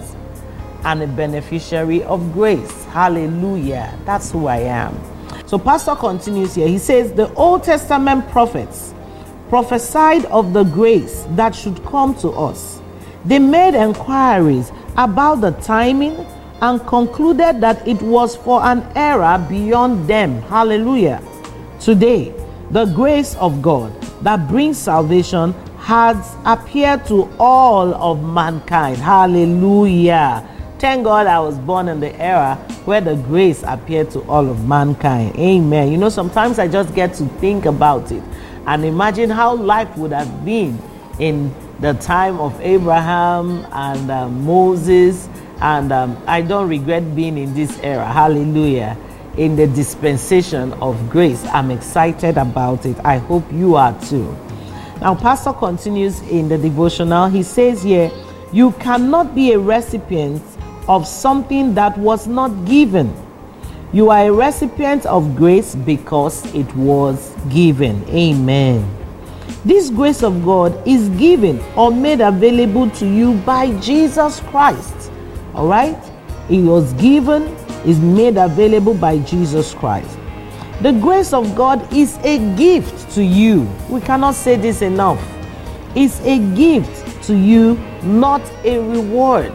and 0.86 1.02
a 1.02 1.08
beneficiary 1.08 2.04
of 2.04 2.32
grace. 2.34 2.86
Hallelujah. 2.86 3.98
That's 4.06 4.32
who 4.32 4.48
I 4.48 4.58
am. 4.58 4.98
So, 5.46 5.58
Pastor 5.58 5.96
continues 5.96 6.56
here. 6.56 6.68
He 6.68 6.78
says, 6.78 7.12
The 7.14 7.34
Old 7.34 7.64
Testament 7.64 8.30
prophets 8.30 8.94
prophesied 9.50 10.26
of 10.26 10.54
the 10.54 10.64
grace 10.64 11.26
that 11.32 11.56
should 11.56 11.84
come 11.84 12.16
to 12.16 12.30
us. 12.30 12.82
They 13.26 13.40
made 13.40 13.74
inquiries 13.74 14.72
about 14.96 15.42
the 15.42 15.52
timing 15.52 16.26
and 16.62 16.86
concluded 16.88 17.60
that 17.62 17.86
it 17.88 18.02
was 18.02 18.36
for 18.36 18.64
an 18.64 18.84
era 18.96 19.44
beyond 19.50 20.08
them. 20.08 20.42
Hallelujah. 20.44 21.22
Today, 21.80 22.34
the 22.72 22.86
grace 22.86 23.36
of 23.36 23.62
God 23.62 24.00
that 24.22 24.48
brings 24.48 24.78
salvation 24.78 25.54
has 25.80 26.36
appeared 26.46 27.06
to 27.08 27.30
all 27.40 27.94
of 27.96 28.24
mankind. 28.24 28.98
Hallelujah. 28.98 30.48
Thank 30.78 31.06
God 31.06 31.28
I 31.28 31.40
was 31.40 31.58
born 31.58 31.90
in 31.90 32.00
the 32.00 32.16
era 32.22 32.56
where 32.86 33.02
the 33.02 33.16
grace 33.16 33.64
appeared 33.66 34.12
to 34.12 34.22
all 34.30 34.48
of 34.50 34.68
mankind. 34.68 35.36
Amen. 35.38 35.92
You 35.92 35.98
know, 35.98 36.10
sometimes 36.10 36.60
I 36.60 36.68
just 36.68 36.94
get 36.94 37.14
to 37.16 37.26
think 37.40 37.66
about 37.66 38.12
it 38.12 38.24
and 38.66 38.86
imagine 38.86 39.30
how 39.30 39.56
life 39.56 39.96
would 39.98 40.12
have 40.12 40.46
been 40.46 40.80
in 41.20 41.54
the 41.80 41.94
time 41.96 42.40
of 42.40 42.60
Abraham 42.62 43.66
and 43.72 44.10
uh, 44.12 44.28
Moses. 44.30 45.28
And 45.62 45.92
um, 45.92 46.22
I 46.28 46.42
don't 46.42 46.70
regret 46.70 47.16
being 47.16 47.38
in 47.38 47.54
this 47.54 47.78
era. 47.80 48.06
Hallelujah 48.06 48.98
in 49.38 49.56
the 49.56 49.68
dispensation 49.68 50.74
of 50.74 51.10
grace. 51.10 51.44
I'm 51.46 51.72
excited 51.72 52.38
about 52.38 52.86
it. 52.86 52.98
I 53.06 53.18
hope 53.18 53.44
you 53.54 53.76
are 53.76 53.98
too. 54.02 54.36
Now, 55.02 55.16
Pastor 55.16 55.54
continues 55.54 56.20
in 56.24 56.50
the 56.50 56.58
devotional. 56.58 57.30
He 57.30 57.44
says 57.44 57.82
here, 57.82 58.12
You 58.52 58.74
cannot 58.74 59.34
be 59.34 59.54
a 59.54 59.60
recipient 59.60 60.44
of 60.90 61.08
something 61.08 61.74
that 61.76 61.98
was 61.98 62.28
not 62.28 62.66
given. 62.66 63.16
You 63.92 64.12
are 64.12 64.28
a 64.28 64.32
recipient 64.32 65.08
of 65.08 65.36
grace 65.36 65.74
because 65.74 66.46
it 66.54 66.72
was 66.76 67.36
given. 67.50 68.08
Amen. 68.10 68.88
This 69.66 69.90
grace 69.90 70.22
of 70.22 70.46
God 70.46 70.88
is 70.88 71.10
given 71.10 71.60
or 71.76 71.92
made 71.92 72.22
available 72.22 72.90
to 72.92 73.08
you 73.08 73.34
by 73.40 73.72
Jesus 73.80 74.42
Christ. 74.42 75.12
All 75.56 75.68
right? 75.68 75.98
It 76.50 76.62
was 76.62 76.94
given 76.94 77.48
is 77.86 78.00
made 78.00 78.38
available 78.38 78.94
by 78.94 79.18
Jesus 79.20 79.74
Christ. 79.74 80.20
The 80.82 80.92
grace 80.92 81.34
of 81.34 81.56
God 81.56 81.92
is 81.92 82.18
a 82.20 82.38
gift 82.56 83.12
to 83.16 83.24
you. 83.24 83.68
We 83.90 84.02
cannot 84.02 84.36
say 84.36 84.56
this 84.56 84.84
enough. 84.84 85.20
It's 85.96 86.22
a 86.22 86.38
gift 86.56 87.24
to 87.24 87.36
you, 87.36 87.74
not 88.04 88.42
a 88.64 88.78
reward. 88.78 89.54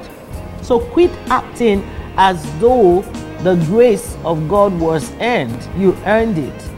So 0.63 0.81
quit 0.81 1.13
acting 1.29 1.85
as 2.17 2.43
though 2.59 3.03
the 3.43 3.57
grace 3.67 4.17
of 4.25 4.49
God 4.49 4.79
was 4.79 5.13
earned. 5.21 5.69
You 5.77 5.95
earned 6.07 6.39
it. 6.39 6.71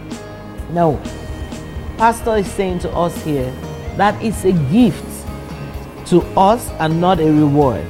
No. 0.71 1.01
Pastor 1.99 2.37
is 2.37 2.51
saying 2.51 2.81
to 2.81 2.91
us 2.91 3.17
here 3.25 3.51
that 3.97 4.21
it's 4.23 4.45
a 4.45 4.53
gift 4.71 5.05
to 6.07 6.21
us 6.37 6.71
and 6.79 7.01
not 7.01 7.21
a 7.21 7.31
reward. 7.31 7.85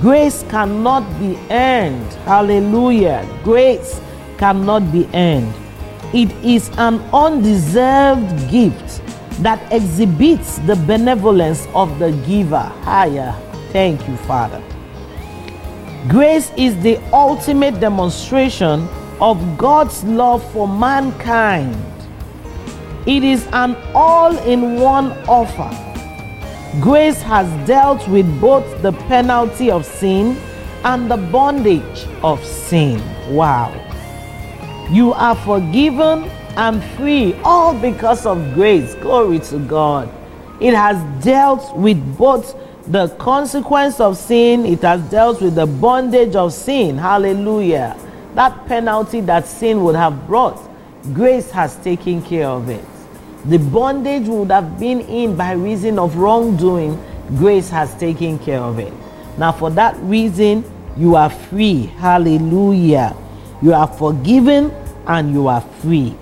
Grace 0.00 0.44
cannot 0.50 1.02
be 1.18 1.38
earned. 1.50 2.12
Hallelujah. 2.24 3.26
Grace 3.42 4.00
cannot 4.36 4.92
be 4.92 5.08
earned. 5.14 5.52
It 6.14 6.30
is 6.44 6.70
an 6.78 7.00
undeserved 7.12 8.50
gift 8.50 9.02
that 9.42 9.60
exhibits 9.72 10.58
the 10.60 10.76
benevolence 10.76 11.66
of 11.74 11.98
the 11.98 12.12
giver. 12.26 12.72
Higher. 12.82 13.34
Thank 13.72 14.06
you, 14.08 14.16
Father. 14.18 14.62
Grace 16.08 16.50
is 16.56 16.80
the 16.82 16.98
ultimate 17.12 17.80
demonstration 17.80 18.88
of 19.20 19.58
God's 19.58 20.02
love 20.04 20.42
for 20.52 20.66
mankind. 20.66 21.76
It 23.06 23.24
is 23.24 23.46
an 23.52 23.76
all 23.94 24.36
in 24.38 24.80
one 24.80 25.12
offer 25.28 25.70
Grace 26.80 27.20
has 27.22 27.48
dealt 27.66 28.06
with 28.08 28.40
both 28.40 28.82
the 28.82 28.92
penalty 28.92 29.68
of 29.68 29.84
sin 29.84 30.36
and 30.84 31.10
the 31.10 31.16
bondage 31.16 32.06
of 32.22 32.44
sin. 32.44 33.02
Wow. 33.34 33.72
You 34.88 35.12
are 35.14 35.34
forgiven 35.34 36.24
and 36.56 36.84
free, 36.96 37.34
all 37.42 37.74
because 37.74 38.26
of 38.26 38.54
grace. 38.54 38.94
Glory 38.96 39.40
to 39.40 39.58
God. 39.58 40.08
It 40.60 40.72
has 40.74 40.98
dealt 41.24 41.74
with 41.76 41.98
both 42.16 42.54
the 42.90 43.08
consequence 43.18 44.00
of 44.00 44.16
sin, 44.16 44.66
it 44.66 44.82
has 44.82 45.00
dealt 45.10 45.40
with 45.40 45.54
the 45.54 45.66
bondage 45.66 46.34
of 46.34 46.52
sin. 46.52 46.98
Hallelujah. 46.98 47.96
That 48.34 48.66
penalty 48.66 49.20
that 49.22 49.46
sin 49.46 49.82
would 49.84 49.96
have 49.96 50.26
brought, 50.26 50.58
grace 51.12 51.50
has 51.50 51.76
taken 51.76 52.22
care 52.22 52.46
of 52.46 52.68
it 52.68 52.84
the 53.44 53.58
bondage 53.58 54.26
would 54.26 54.50
have 54.50 54.78
been 54.78 55.00
in 55.00 55.36
by 55.36 55.52
reason 55.52 55.98
of 55.98 56.16
wrongdoing, 56.16 57.02
grace 57.36 57.70
has 57.70 57.94
taken 57.96 58.38
care 58.38 58.60
of 58.60 58.78
it. 58.78 58.92
Now, 59.38 59.52
for 59.52 59.70
that 59.70 59.96
reason, 60.00 60.64
you 60.96 61.14
are 61.16 61.30
free. 61.30 61.86
Hallelujah. 61.98 63.16
You 63.62 63.72
are 63.74 63.86
forgiven 63.86 64.70
and 65.06 65.32
you 65.32 65.46
are 65.48 65.60
free. 65.60 66.14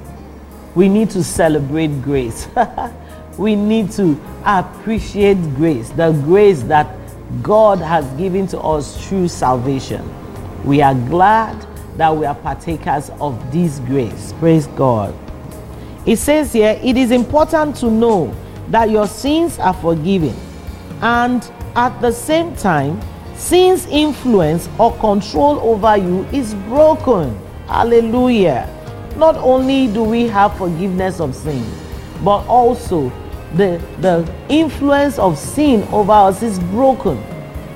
We 0.74 0.88
need 0.88 1.10
to 1.10 1.24
celebrate 1.24 2.02
grace. 2.02 2.46
we 3.38 3.54
need 3.54 3.90
to 3.92 4.20
appreciate 4.44 5.36
grace, 5.54 5.90
the 5.90 6.12
grace 6.24 6.62
that 6.64 6.96
God 7.42 7.78
has 7.78 8.06
given 8.18 8.46
to 8.48 8.60
us 8.60 9.06
through 9.06 9.28
salvation. 9.28 10.08
We 10.64 10.82
are 10.82 10.94
glad 10.94 11.66
that 11.96 12.14
we 12.14 12.26
are 12.26 12.34
partakers 12.34 13.10
of 13.20 13.52
this 13.52 13.78
grace. 13.80 14.32
Praise 14.38 14.66
God. 14.68 15.14
It 16.06 16.16
says 16.16 16.52
here, 16.52 16.78
it 16.82 16.96
is 16.96 17.10
important 17.10 17.76
to 17.76 17.90
know 17.90 18.34
that 18.68 18.90
your 18.90 19.06
sins 19.06 19.58
are 19.58 19.74
forgiven, 19.74 20.34
and 21.00 21.42
at 21.74 21.98
the 22.00 22.12
same 22.12 22.54
time, 22.56 23.00
sin's 23.36 23.86
influence 23.86 24.68
or 24.78 24.96
control 24.96 25.58
over 25.60 25.96
you 25.96 26.24
is 26.32 26.54
broken. 26.68 27.38
Hallelujah. 27.66 28.72
not 29.16 29.34
only 29.36 29.86
do 29.88 30.02
we 30.04 30.26
have 30.28 30.56
forgiveness 30.56 31.20
of 31.20 31.34
sin, 31.34 31.64
but 32.22 32.46
also 32.46 33.10
the, 33.54 33.82
the 34.00 34.32
influence 34.48 35.18
of 35.18 35.38
sin 35.38 35.82
over 35.92 36.12
us 36.12 36.42
is 36.42 36.58
broken. 36.58 37.22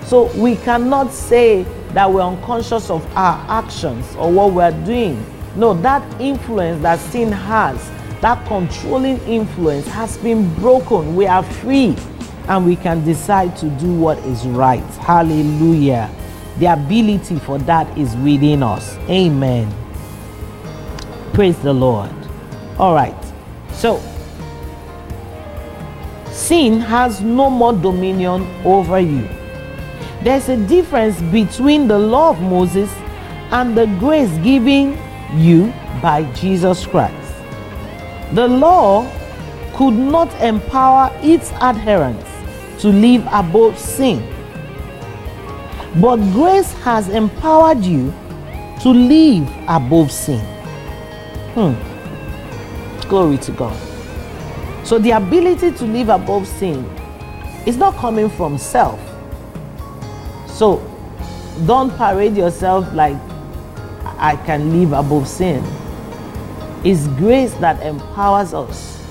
So 0.04 0.24
we 0.40 0.56
cannot 0.56 1.12
say 1.12 1.62
that 1.92 2.10
we're 2.10 2.20
unconscious 2.20 2.90
of 2.90 3.06
our 3.16 3.44
actions 3.48 4.14
or 4.16 4.30
what 4.32 4.52
we're 4.52 4.84
doing. 4.84 5.24
No, 5.56 5.74
that 5.82 6.20
influence 6.20 6.82
that 6.82 6.98
sin 6.98 7.32
has, 7.32 7.90
that 8.20 8.46
controlling 8.46 9.18
influence 9.20 9.86
has 9.88 10.16
been 10.18 10.52
broken. 10.56 11.16
We 11.16 11.26
are 11.26 11.42
free 11.42 11.96
and 12.48 12.66
we 12.66 12.76
can 12.76 13.04
decide 13.04 13.56
to 13.58 13.68
do 13.70 13.94
what 13.94 14.18
is 14.18 14.46
right. 14.46 14.84
Hallelujah. 14.96 16.10
The 16.58 16.66
ability 16.66 17.38
for 17.38 17.58
that 17.58 17.96
is 17.96 18.14
within 18.16 18.62
us. 18.62 18.96
Amen. 19.08 19.72
Praise 21.32 21.58
the 21.60 21.72
Lord. 21.72 22.10
All 22.78 22.94
right. 22.94 23.16
So, 23.72 23.96
sin 26.50 26.80
has 26.80 27.20
no 27.20 27.48
more 27.48 27.72
dominion 27.72 28.42
over 28.64 28.98
you. 28.98 29.22
There's 30.24 30.48
a 30.48 30.56
difference 30.56 31.22
between 31.30 31.86
the 31.86 31.96
law 31.96 32.30
of 32.30 32.40
Moses 32.42 32.90
and 33.52 33.78
the 33.78 33.86
grace 34.00 34.36
given 34.38 34.98
you 35.36 35.72
by 36.02 36.24
Jesus 36.34 36.84
Christ. 36.86 37.14
The 38.32 38.48
law 38.48 39.08
could 39.76 39.94
not 39.94 40.28
empower 40.42 41.12
its 41.22 41.52
adherents 41.52 42.28
to 42.82 42.88
live 42.88 43.24
above 43.30 43.78
sin. 43.78 44.18
But 46.00 46.16
grace 46.32 46.72
has 46.82 47.10
empowered 47.10 47.84
you 47.84 48.12
to 48.82 48.88
live 48.88 49.48
above 49.68 50.10
sin. 50.10 50.44
Hmm. 51.54 53.08
Glory 53.08 53.38
to 53.38 53.52
God. 53.52 53.89
So 54.84 54.98
the 54.98 55.12
ability 55.12 55.72
to 55.72 55.84
live 55.84 56.08
above 56.08 56.46
sin 56.46 56.84
is 57.66 57.76
not 57.76 57.94
coming 57.96 58.28
from 58.28 58.58
self. 58.58 58.98
So 60.48 60.82
don't 61.66 61.90
parade 61.96 62.36
yourself 62.36 62.92
like 62.92 63.16
I 64.18 64.36
can 64.46 64.78
live 64.78 64.92
above 64.92 65.28
sin. 65.28 65.62
It's 66.84 67.06
grace 67.18 67.54
that 67.54 67.82
empowers 67.84 68.54
us 68.54 69.02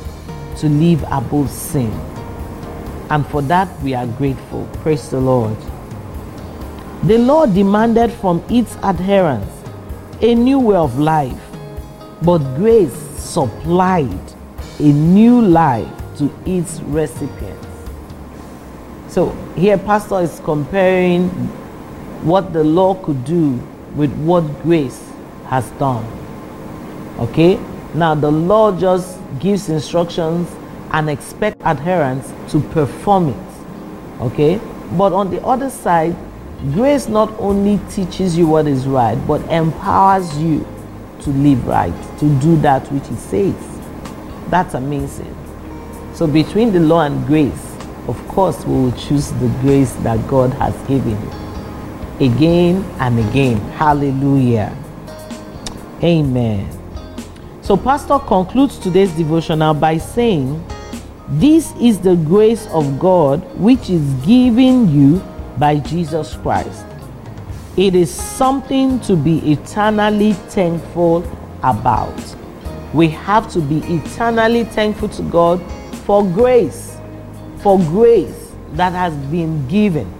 to 0.60 0.68
live 0.68 1.04
above 1.12 1.50
sin. 1.50 1.92
And 3.10 3.26
for 3.28 3.42
that, 3.44 3.68
we 3.82 3.94
are 3.94 4.06
grateful. 4.06 4.68
Praise 4.84 5.10
the 5.10 5.20
Lord. 5.20 5.58
The 7.04 7.18
law 7.18 7.46
demanded 7.46 8.12
from 8.12 8.44
its 8.50 8.76
adherents 8.78 9.52
a 10.22 10.36
new 10.36 10.60
way 10.60 10.76
of 10.76 11.00
life, 11.00 11.42
but 12.22 12.40
grace 12.56 12.94
supplied 12.94 14.20
a 14.80 14.92
new 14.94 15.42
life 15.42 15.88
to 16.18 16.34
its 16.46 16.80
recipients. 16.82 17.68
So 19.10 19.32
here, 19.56 19.78
Pastor 19.78 20.22
is 20.22 20.40
comparing 20.44 21.30
what 22.24 22.54
the 22.54 22.64
law 22.64 22.94
could 22.94 23.26
do 23.26 23.60
with 23.96 24.14
what 24.20 24.42
grace 24.62 25.12
has 25.48 25.70
done. 25.72 26.06
Okay? 27.20 27.60
Now, 27.94 28.16
the 28.16 28.32
law 28.32 28.72
just 28.78 29.20
gives 29.40 29.68
instructions 29.70 30.48
and 30.92 31.10
expect 31.10 31.62
adherents 31.64 32.32
to 32.52 32.62
perform 32.70 33.30
it. 33.30 34.22
Okay? 34.22 34.62
But 34.98 35.12
on 35.12 35.30
the 35.30 35.44
other 35.44 35.70
side, 35.70 36.16
grace 36.74 37.08
not 37.08 37.32
only 37.40 37.80
teaches 37.90 38.38
you 38.38 38.48
what 38.48 38.68
is 38.68 38.86
right, 38.88 39.16
but 39.28 39.42
empowers 39.50 40.38
you 40.38 40.66
to 41.22 41.30
live 41.32 41.66
right, 41.68 41.94
to 42.20 42.40
do 42.40 42.56
that 42.58 42.90
which 42.92 43.04
it 43.04 43.18
says. 43.18 43.79
That's 44.50 44.74
amazing. 44.74 45.36
So 46.14 46.28
between 46.28 46.72
the 46.74 46.80
law 46.80 47.02
and 47.02 47.26
grace, 47.28 47.66
of 48.08 48.18
course, 48.28 48.66
we 48.66 48.74
will 48.74 48.92
choose 48.94 49.32
the 49.34 49.48
grace 49.62 49.94
that 50.04 50.28
God 50.28 50.54
has 50.56 50.76
given 50.88 51.18
again 52.20 52.84
and 53.00 53.20
again. 53.30 53.58
Hallelujah. 53.72 54.76
Amen. 56.04 56.68
So, 57.62 57.78
Pastor 57.78 58.18
concludes 58.20 58.80
today's 58.80 59.12
devotional 59.12 59.74
by 59.74 59.98
saying, 59.98 60.66
this 61.28 61.72
is 61.80 62.00
the 62.00 62.16
grace 62.16 62.66
of 62.68 62.98
God 62.98 63.44
which 63.56 63.90
is 63.90 64.02
given 64.26 64.92
you 64.92 65.24
by 65.60 65.78
Jesus 65.78 66.36
Christ. 66.38 66.86
It 67.78 67.94
is 67.94 68.12
something 68.12 69.00
to 69.02 69.16
be 69.16 69.52
eternally 69.52 70.34
thankful 70.34 71.24
about. 71.62 72.18
We 72.94 73.08
have 73.10 73.52
to 73.54 73.62
be 73.62 73.78
eternally 73.80 74.64
thankful 74.64 75.10
to 75.10 75.22
God 75.24 75.62
for 76.06 76.24
grace, 76.24 76.98
for 77.58 77.78
grace 77.78 78.52
that 78.74 78.94
has 78.94 79.16
been 79.32 79.68
given. 79.68 80.12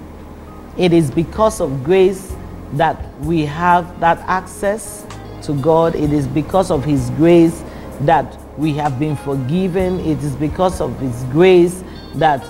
It 0.78 0.94
is 0.94 1.10
because 1.10 1.62
of 1.62 1.84
grace 1.84 2.36
that 2.74 3.20
we 3.22 3.44
have 3.46 4.00
that 4.02 4.20
access 4.28 5.06
to 5.44 5.54
God. 5.54 5.96
It 5.96 6.14
is 6.14 6.28
because 6.28 6.70
of 6.70 6.86
His 6.86 7.10
grace 7.12 7.64
that 8.02 8.40
we 8.58 8.74
have 8.74 9.00
been 9.00 9.16
forgiven. 9.16 10.00
It 10.02 10.24
is 10.24 10.36
because 10.36 10.80
of 10.80 10.98
His 11.00 11.24
grace 11.32 11.84
that 12.16 12.46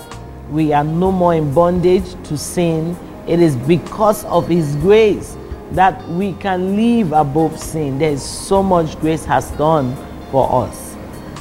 we 0.50 0.74
are 0.74 0.84
no 0.84 1.10
more 1.10 1.34
in 1.34 1.54
bondage 1.54 2.12
to 2.24 2.36
sin. 2.36 2.94
It 3.26 3.40
is 3.40 3.56
because 3.56 4.24
of 4.26 4.48
His 4.48 4.76
grace 4.76 5.36
that 5.72 6.06
we 6.08 6.34
can 6.34 6.76
live 6.76 7.12
above 7.12 7.58
sin. 7.58 7.98
There 7.98 8.12
is 8.12 8.22
so 8.22 8.62
much 8.62 9.00
grace 9.00 9.24
has 9.24 9.50
done 9.52 9.96
for 10.30 10.64
us. 10.64 10.96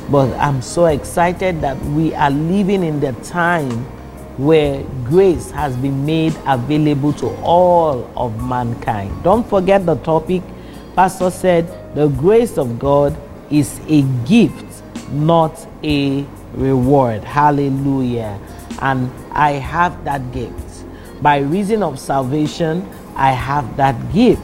But 0.09 0.33
I'm 0.39 0.61
so 0.61 0.85
excited 0.85 1.61
that 1.61 1.79
we 1.85 2.13
are 2.15 2.31
living 2.31 2.83
in 2.83 2.99
the 2.99 3.13
time 3.23 3.85
where 4.39 4.83
grace 5.03 5.51
has 5.51 5.75
been 5.75 6.05
made 6.05 6.35
available 6.47 7.13
to 7.13 7.27
all 7.41 8.09
of 8.15 8.41
mankind. 8.43 9.23
Don't 9.23 9.47
forget 9.47 9.85
the 9.85 9.95
topic. 9.97 10.41
Pastor 10.95 11.29
said, 11.29 11.67
The 11.95 12.07
grace 12.07 12.57
of 12.57 12.79
God 12.79 13.15
is 13.51 13.79
a 13.87 14.01
gift, 14.25 14.81
not 15.11 15.67
a 15.83 16.25
reward. 16.53 17.23
Hallelujah. 17.23 18.39
And 18.81 19.11
I 19.31 19.51
have 19.53 20.03
that 20.05 20.31
gift. 20.31 20.85
By 21.21 21.39
reason 21.39 21.83
of 21.83 21.99
salvation, 21.99 22.89
I 23.15 23.31
have 23.31 23.75
that 23.77 24.13
gift. 24.13 24.41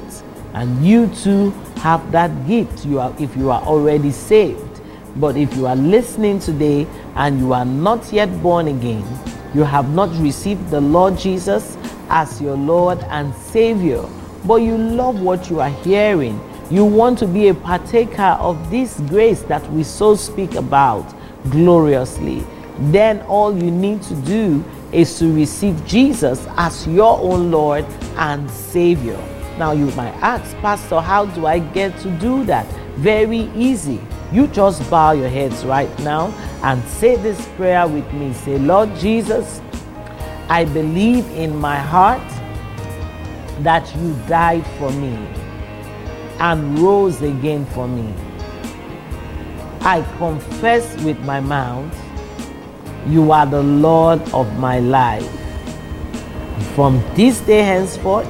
And 0.55 0.83
you 0.83 1.05
too 1.07 1.51
have 1.77 2.11
that 2.11 2.47
gift 2.47 2.83
you 2.83 2.99
are, 2.99 3.13
if 3.19 3.37
you 3.37 3.51
are 3.51 3.61
already 3.61 4.11
saved. 4.11 4.81
But 5.17 5.37
if 5.37 5.55
you 5.55 5.67
are 5.67 5.75
listening 5.75 6.39
today 6.39 6.87
and 7.15 7.39
you 7.39 7.53
are 7.53 7.65
not 7.65 8.11
yet 8.11 8.41
born 8.41 8.67
again, 8.67 9.05
you 9.53 9.63
have 9.63 9.93
not 9.93 10.09
received 10.19 10.71
the 10.71 10.81
Lord 10.81 11.19
Jesus 11.19 11.77
as 12.09 12.41
your 12.41 12.57
Lord 12.57 12.97
and 13.09 13.31
Savior, 13.35 14.03
but 14.45 14.55
you 14.55 14.75
love 14.75 15.21
what 15.21 15.51
you 15.51 15.59
are 15.59 15.69
hearing 15.69 16.41
you 16.71 16.83
want 16.83 17.19
to 17.19 17.27
be 17.27 17.49
a 17.49 17.53
partaker 17.53 18.37
of 18.39 18.71
this 18.71 18.99
grace 19.01 19.43
that 19.43 19.71
we 19.71 19.83
so 19.83 20.15
speak 20.15 20.55
about 20.55 21.05
gloriously, 21.51 22.43
then 22.89 23.21
all 23.23 23.55
you 23.55 23.69
need 23.69 24.01
to 24.01 24.15
do 24.21 24.63
is 24.91 25.19
to 25.19 25.31
receive 25.31 25.85
Jesus 25.85 26.47
as 26.57 26.87
your 26.87 27.19
own 27.19 27.51
Lord 27.51 27.85
and 28.17 28.49
Savior. 28.49 29.19
Now, 29.57 29.71
you 29.71 29.85
might 29.91 30.13
ask, 30.21 30.55
Pastor, 30.57 30.99
how 30.99 31.25
do 31.27 31.45
I 31.45 31.59
get 31.59 31.97
to 31.99 32.11
do 32.11 32.43
that? 32.45 32.65
Very 32.97 33.49
easy. 33.55 34.01
You 34.31 34.47
just 34.47 34.89
bow 34.89 35.11
your 35.11 35.29
heads 35.29 35.63
right 35.63 35.99
now 35.99 36.27
and 36.63 36.83
say 36.87 37.15
this 37.15 37.47
prayer 37.55 37.87
with 37.87 38.11
me. 38.13 38.33
Say, 38.33 38.57
Lord 38.57 38.93
Jesus, 38.95 39.61
I 40.49 40.65
believe 40.65 41.25
in 41.31 41.55
my 41.55 41.77
heart 41.77 42.21
that 43.63 43.95
you 43.95 44.13
died 44.27 44.65
for 44.77 44.91
me 44.91 45.15
and 46.39 46.77
rose 46.79 47.21
again 47.21 47.65
for 47.67 47.87
me. 47.87 48.13
I 49.81 50.01
confess 50.17 51.01
with 51.03 51.19
my 51.19 51.39
mouth, 51.39 51.93
you 53.07 53.31
are 53.31 53.45
the 53.45 53.63
Lord 53.63 54.21
of 54.33 54.57
my 54.57 54.79
life. 54.79 55.29
From 56.73 57.01
this 57.15 57.39
day 57.41 57.61
henceforth, 57.61 58.27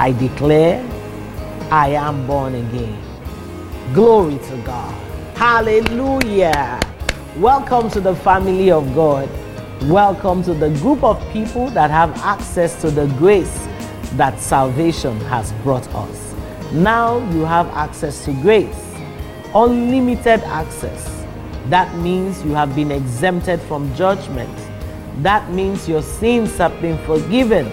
I 0.00 0.12
declare 0.12 0.82
I 1.70 1.90
am 1.90 2.26
born 2.26 2.54
again. 2.54 2.98
Glory 3.92 4.38
to 4.48 4.56
God. 4.64 4.94
Hallelujah. 5.36 6.80
Welcome 7.36 7.90
to 7.90 8.00
the 8.00 8.16
family 8.16 8.70
of 8.70 8.94
God. 8.94 9.28
Welcome 9.90 10.42
to 10.44 10.54
the 10.54 10.70
group 10.78 11.04
of 11.04 11.20
people 11.34 11.68
that 11.72 11.90
have 11.90 12.16
access 12.22 12.80
to 12.80 12.90
the 12.90 13.08
grace 13.18 13.68
that 14.12 14.40
salvation 14.40 15.20
has 15.26 15.52
brought 15.62 15.86
us. 15.94 16.34
Now 16.72 17.18
you 17.34 17.44
have 17.44 17.66
access 17.74 18.24
to 18.24 18.32
grace, 18.40 18.94
unlimited 19.54 20.40
access. 20.44 21.26
That 21.66 21.94
means 21.98 22.42
you 22.42 22.54
have 22.54 22.74
been 22.74 22.90
exempted 22.90 23.60
from 23.60 23.94
judgment. 23.94 24.56
That 25.22 25.50
means 25.50 25.86
your 25.86 26.02
sins 26.02 26.56
have 26.56 26.80
been 26.80 26.96
forgiven. 27.04 27.70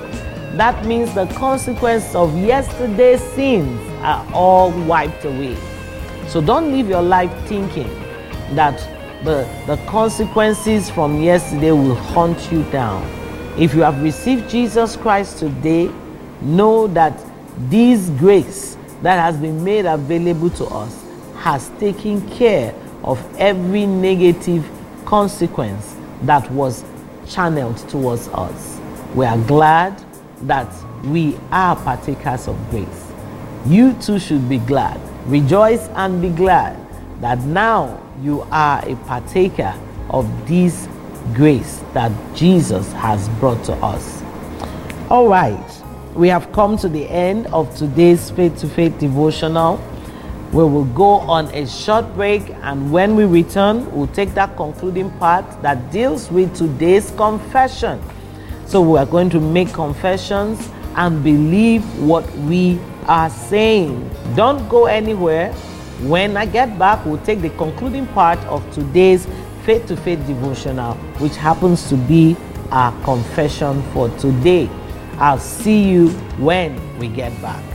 That 0.58 0.88
means 0.88 1.14
the 1.14 1.28
consequence 1.28 2.16
of 2.16 2.36
yesterday's 2.36 3.22
sins 3.22 3.80
are 4.02 4.28
all 4.34 4.72
wiped 4.86 5.24
away. 5.24 5.56
So 6.28 6.42
don't 6.42 6.72
live 6.72 6.90
your 6.90 7.04
life 7.04 7.32
thinking 7.48 7.88
that 8.56 8.80
the, 9.24 9.48
the 9.68 9.78
consequences 9.86 10.90
from 10.90 11.22
yesterday 11.22 11.72
will 11.72 11.94
hunt 11.94 12.52
you 12.52 12.64
down. 12.72 13.04
If 13.60 13.76
you 13.76 13.82
have 13.82 14.02
received 14.02 14.50
Jesus 14.50 14.96
Christ 14.96 15.38
today, 15.38 15.92
know 16.42 16.88
that 16.88 17.24
this 17.70 18.10
grace 18.18 18.78
that 19.04 19.20
has 19.20 19.38
been 19.38 19.64
made 19.64 19.86
available 19.86 20.50
to 20.50 20.66
us 20.66 21.06
has 21.36 21.70
taken 21.80 22.28
care 22.32 22.74
of 23.04 23.24
every 23.38 23.86
negative 23.86 24.68
consequence 25.06 25.96
that 26.24 26.50
was 26.52 26.84
channeled 27.28 27.78
towards 27.90 28.28
us. 28.30 28.80
We 29.14 29.24
are 29.26 29.38
glad 29.38 30.04
that 30.44 30.72
we 31.06 31.38
are 31.52 31.76
partakers 31.76 32.48
of 32.48 32.58
grace. 32.70 33.12
You 33.66 33.94
too 33.94 34.20
should 34.20 34.48
be 34.48 34.60
glad. 34.60 35.00
Rejoice 35.26 35.88
and 35.96 36.22
be 36.22 36.30
glad 36.30 36.78
that 37.22 37.40
now 37.40 38.02
you 38.22 38.42
are 38.52 38.88
a 38.88 38.96
partaker 39.08 39.74
of 40.10 40.26
this 40.48 40.88
grace 41.34 41.84
that 41.94 42.12
Jesus 42.36 42.92
has 42.94 43.28
brought 43.40 43.64
to 43.66 43.74
us. 43.74 44.24
All 45.10 45.28
right, 45.28 45.84
we 46.16 46.30
have 46.30 46.52
come 46.52 46.78
to 46.78 46.90
the 46.90 47.08
end 47.10 47.48
of 47.48 47.76
today's 47.76 48.30
faith 48.32 48.58
to 48.60 48.68
faith 48.68 48.98
devotional. 49.00 49.82
We 50.52 50.64
will 50.64 50.86
go 50.86 51.20
on 51.20 51.48
a 51.54 51.68
short 51.68 52.14
break, 52.16 52.50
and 52.62 52.92
when 52.92 53.16
we 53.16 53.26
return, 53.26 53.92
we'll 53.92 54.08
take 54.08 54.34
that 54.36 54.56
concluding 54.56 55.12
part 55.20 55.46
that 55.62 55.92
deals 55.92 56.32
with 56.32 56.56
today's 56.56 57.12
confession. 57.12 58.02
So, 58.68 58.82
we 58.82 59.00
are 59.00 59.06
going 59.06 59.30
to 59.30 59.40
make 59.40 59.72
confessions 59.72 60.70
and 60.98 61.24
believe 61.24 61.84
what 62.02 62.30
we 62.40 62.80
are 63.08 63.30
saying. 63.30 64.12
Don't 64.36 64.68
go 64.68 64.88
anywhere. 64.88 65.54
When 66.04 66.36
I 66.36 66.46
get 66.46 66.78
back, 66.78 67.06
we'll 67.06 67.24
take 67.24 67.40
the 67.40 67.50
concluding 67.52 68.08
part 68.08 68.40
of 68.40 68.70
today's 68.74 69.26
faith 69.64 69.88
to 69.88 69.96
faith 69.96 70.20
devotional, 70.28 70.96
which 71.20 71.38
happens 71.38 71.88
to 71.90 71.96
be 71.96 72.36
our 72.72 72.92
confession 73.04 73.82
for 73.94 74.10
today. 74.18 74.70
I'll 75.18 75.40
see 75.40 75.90
you 75.90 76.10
when 76.38 77.00
we 77.00 77.08
get 77.08 77.42
back. 77.42 77.67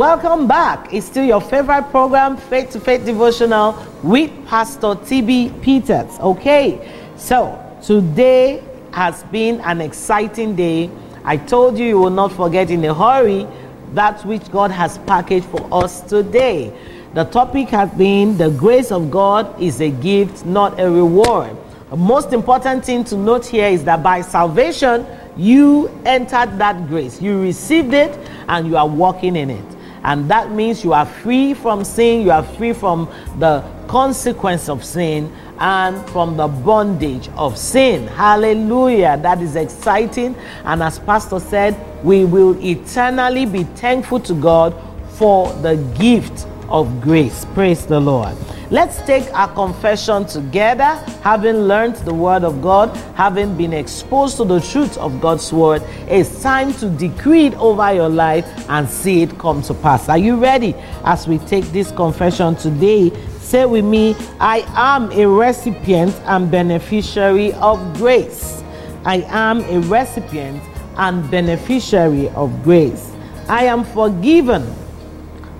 Welcome 0.00 0.48
back. 0.48 0.94
It's 0.94 1.04
still 1.04 1.26
your 1.26 1.42
favorite 1.42 1.90
program, 1.90 2.38
Faith 2.38 2.70
to 2.70 2.80
Faith 2.80 3.04
Devotional 3.04 3.76
with 4.02 4.30
Pastor 4.46 4.94
TB 4.94 5.60
Peters. 5.60 6.18
Okay, 6.20 6.90
so 7.18 7.62
today 7.84 8.64
has 8.94 9.24
been 9.24 9.60
an 9.60 9.82
exciting 9.82 10.56
day. 10.56 10.90
I 11.22 11.36
told 11.36 11.78
you 11.78 11.84
you 11.84 11.98
will 11.98 12.08
not 12.08 12.32
forget 12.32 12.70
in 12.70 12.82
a 12.86 12.94
hurry 12.94 13.46
that 13.92 14.24
which 14.24 14.50
God 14.50 14.70
has 14.70 14.96
packaged 15.00 15.44
for 15.44 15.68
us 15.70 16.00
today. 16.00 16.72
The 17.12 17.24
topic 17.24 17.68
has 17.68 17.90
been 17.90 18.38
the 18.38 18.48
grace 18.52 18.90
of 18.90 19.10
God 19.10 19.60
is 19.60 19.82
a 19.82 19.90
gift, 19.90 20.46
not 20.46 20.80
a 20.80 20.90
reward. 20.90 21.54
The 21.90 21.96
most 21.98 22.32
important 22.32 22.86
thing 22.86 23.04
to 23.04 23.18
note 23.18 23.44
here 23.44 23.68
is 23.68 23.84
that 23.84 24.02
by 24.02 24.22
salvation, 24.22 25.04
you 25.36 25.88
entered 26.06 26.56
that 26.56 26.88
grace. 26.88 27.20
You 27.20 27.38
received 27.38 27.92
it 27.92 28.18
and 28.48 28.66
you 28.66 28.78
are 28.78 28.88
walking 28.88 29.36
in 29.36 29.50
it. 29.50 29.76
And 30.02 30.30
that 30.30 30.50
means 30.50 30.82
you 30.84 30.92
are 30.92 31.06
free 31.06 31.54
from 31.54 31.84
sin, 31.84 32.22
you 32.22 32.30
are 32.30 32.42
free 32.42 32.72
from 32.72 33.08
the 33.38 33.62
consequence 33.86 34.68
of 34.68 34.84
sin, 34.84 35.32
and 35.58 36.08
from 36.10 36.36
the 36.36 36.48
bondage 36.48 37.28
of 37.36 37.58
sin. 37.58 38.06
Hallelujah. 38.06 39.18
That 39.22 39.42
is 39.42 39.56
exciting. 39.56 40.34
And 40.64 40.82
as 40.82 40.98
Pastor 40.98 41.38
said, 41.38 41.76
we 42.02 42.24
will 42.24 42.58
eternally 42.64 43.44
be 43.44 43.64
thankful 43.64 44.20
to 44.20 44.34
God 44.34 44.74
for 45.10 45.52
the 45.54 45.76
gift 45.98 46.46
of 46.70 47.02
grace. 47.02 47.44
Praise 47.52 47.84
the 47.84 48.00
Lord. 48.00 48.36
Let's 48.72 49.02
take 49.02 49.28
our 49.34 49.52
confession 49.52 50.26
together, 50.26 50.94
having 51.24 51.56
learned 51.62 51.96
the 51.96 52.14
Word 52.14 52.44
of 52.44 52.62
God, 52.62 52.96
having 53.16 53.56
been 53.56 53.72
exposed 53.72 54.36
to 54.36 54.44
the 54.44 54.60
truth 54.60 54.96
of 54.98 55.20
God's 55.20 55.52
Word. 55.52 55.82
It's 56.06 56.40
time 56.40 56.72
to 56.74 56.88
decree 56.88 57.46
it 57.46 57.54
over 57.54 57.92
your 57.92 58.08
life 58.08 58.46
and 58.70 58.88
see 58.88 59.22
it 59.22 59.36
come 59.40 59.60
to 59.62 59.74
pass. 59.74 60.08
Are 60.08 60.18
you 60.18 60.36
ready? 60.36 60.76
As 61.04 61.26
we 61.26 61.38
take 61.38 61.64
this 61.72 61.90
confession 61.90 62.54
today, 62.54 63.10
say 63.40 63.66
with 63.66 63.84
me, 63.84 64.14
I 64.38 64.64
am 64.76 65.10
a 65.10 65.26
recipient 65.26 66.14
and 66.26 66.48
beneficiary 66.48 67.52
of 67.54 67.94
grace. 67.94 68.62
I 69.04 69.26
am 69.30 69.62
a 69.62 69.80
recipient 69.88 70.62
and 70.96 71.28
beneficiary 71.28 72.28
of 72.30 72.62
grace. 72.62 73.10
I 73.48 73.64
am 73.64 73.82
forgiven 73.82 74.72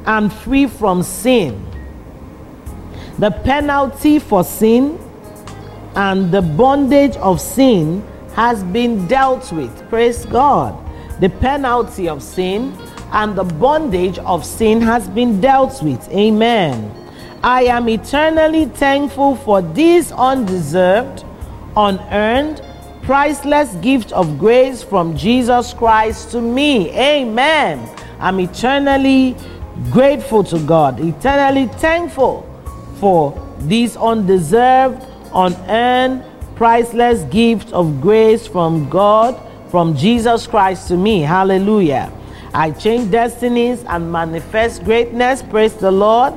and 0.07 0.33
free 0.33 0.69
from 0.69 1.03
sin. 1.03 1.67
The 3.21 3.31
penalty 3.31 4.19
for 4.19 4.43
sin 4.43 4.99
and 5.95 6.33
the 6.33 6.41
bondage 6.41 7.19
of 7.19 7.39
sin 7.39 8.03
has 8.33 8.65
been 8.65 9.07
dealt 9.09 9.53
with. 9.53 9.87
Praise 9.91 10.25
God. 10.25 10.75
The 11.21 11.29
penalty 11.29 12.09
of 12.09 12.23
sin 12.23 12.75
and 13.13 13.37
the 13.37 13.45
bondage 13.45 14.19
of 14.21 14.47
sin 14.47 14.81
has 14.81 15.07
been 15.07 15.39
dealt 15.39 15.83
with. 15.83 16.09
Amen. 16.09 16.91
I 17.45 17.65
am 17.65 17.91
eternally 17.91 18.65
thankful 18.65 19.37
for 19.37 19.61
this 19.61 20.13
undeserved, 20.13 21.23
unearned, 21.77 22.63
priceless 23.03 23.75
gift 23.83 24.13
of 24.13 24.39
grace 24.39 24.83
from 24.83 25.15
Jesus 25.15 25.75
Christ 25.75 26.31
to 26.31 26.41
me. 26.41 26.89
Amen. 26.99 27.87
I'm 28.19 28.41
eternally 28.41 29.37
grateful 29.91 30.43
to 30.45 30.59
God, 30.61 31.01
eternally 31.01 31.67
thankful 31.67 32.47
for 33.01 33.35
this 33.61 33.97
undeserved, 33.97 35.05
unearned, 35.35 36.23
priceless 36.55 37.25
gift 37.25 37.73
of 37.73 38.01
grace 38.01 38.47
from 38.47 38.89
God, 38.91 39.35
from 39.71 39.97
Jesus 39.97 40.47
Christ 40.47 40.89
to 40.89 40.97
me. 40.97 41.21
Hallelujah. 41.21 42.13
I 42.53 42.73
change 42.73 43.11
destinies 43.11 43.83
and 43.85 44.13
manifest 44.13 44.85
greatness. 44.85 45.43
Praise 45.43 45.75
the 45.75 45.91
Lord. 45.91 46.35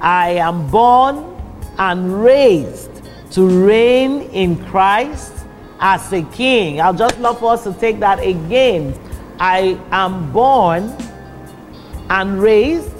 I 0.00 0.30
am 0.30 0.68
born 0.70 1.28
and 1.78 2.22
raised 2.24 2.90
to 3.32 3.46
reign 3.64 4.22
in 4.32 4.62
Christ 4.66 5.32
as 5.78 6.12
a 6.12 6.22
king. 6.22 6.80
I'll 6.80 6.94
just 6.94 7.18
love 7.18 7.38
for 7.38 7.52
us 7.52 7.64
to 7.64 7.72
take 7.74 8.00
that 8.00 8.18
again. 8.18 8.98
I 9.38 9.78
am 9.90 10.32
born 10.32 10.96
and 12.10 12.40
raised 12.40 12.92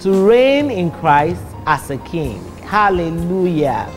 to 0.00 0.26
reign 0.26 0.70
in 0.70 0.90
Christ 0.90 1.42
as 1.68 1.90
a 1.90 1.98
king. 1.98 2.42
Hallelujah. 2.62 3.92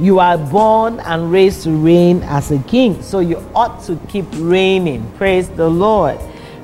You 0.00 0.18
are 0.20 0.38
born 0.38 1.00
and 1.00 1.30
raised 1.30 1.64
to 1.64 1.70
reign 1.70 2.22
as 2.22 2.50
a 2.50 2.58
king. 2.60 3.02
So 3.02 3.20
you 3.20 3.36
ought 3.54 3.84
to 3.84 3.96
keep 4.08 4.24
reigning. 4.36 5.06
Praise 5.18 5.50
the 5.50 5.68
Lord. 5.68 6.18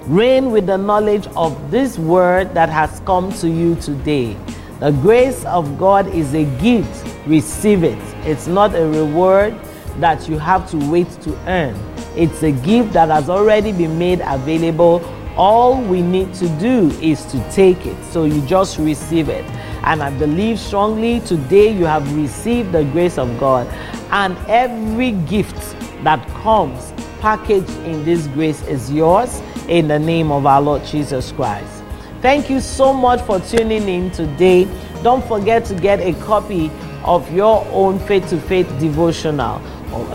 Reign 0.07 0.51
with 0.51 0.67
the 0.67 0.79
knowledge 0.79 1.27
of 1.37 1.71
this 1.71 1.99
word 1.99 2.55
that 2.55 2.71
has 2.71 3.01
come 3.01 3.33
to 3.35 3.51
you 3.51 3.75
today. 3.75 4.35
The 4.81 4.93
grace 4.93 5.45
of 5.45 5.79
God 5.79 6.07
is 6.15 6.33
a 6.33 6.45
gift. 6.59 7.05
Receive 7.27 7.85
it. 7.85 7.99
It's 8.25 8.47
not 8.47 8.75
a 8.75 8.87
reward 8.87 9.55
that 9.99 10.27
you 10.27 10.39
have 10.39 10.71
to 10.71 10.79
wait 10.91 11.11
to 11.23 11.37
earn. 11.47 11.75
It's 12.17 12.43
a 12.43 12.53
gift 12.53 12.95
that 12.95 13.11
has 13.11 13.29
already 13.29 13.73
been 13.73 13.99
made 13.99 14.23
available. 14.25 15.05
All 15.37 15.83
we 15.83 16.01
need 16.01 16.33
to 16.35 16.49
do 16.59 16.91
is 17.03 17.27
to 17.27 17.51
take 17.51 17.85
it. 17.85 18.03
So 18.05 18.25
you 18.25 18.41
just 18.47 18.79
receive 18.79 19.29
it. 19.29 19.45
And 19.87 20.03
I 20.03 20.11
believe 20.11 20.59
strongly 20.59 21.21
today 21.21 21.69
you 21.73 21.85
have 21.85 22.15
received 22.17 22.73
the 22.73 22.83
grace 22.87 23.19
of 23.19 23.39
God. 23.39 23.69
And 24.11 24.37
every 24.49 25.13
gift 25.13 25.77
that 26.03 26.27
comes 26.43 26.93
packaged 27.21 27.71
in 27.85 28.05
this 28.05 28.27
grace 28.27 28.63
is 28.67 28.93
yours 28.93 29.41
in 29.69 29.87
the 29.87 29.99
name 29.99 30.33
of 30.33 30.45
our 30.45 30.61
Lord 30.61 30.85
Jesus 30.85 31.31
Christ. 31.31 31.85
Thank 32.21 32.51
you 32.51 32.61
so 32.61 32.93
much 32.93 33.21
for 33.23 33.39
tuning 33.39 33.89
in 33.89 34.11
today. 34.11 34.67
Don't 35.05 35.25
forget 35.27 35.65
to 35.67 35.75
get 35.77 36.01
a 36.01 36.15
copy 36.25 36.71
of 37.05 37.33
your 37.33 37.65
own 37.71 38.01
faith 38.01 38.29
to 38.31 38.41
faith 38.41 38.69
devotional 38.81 39.61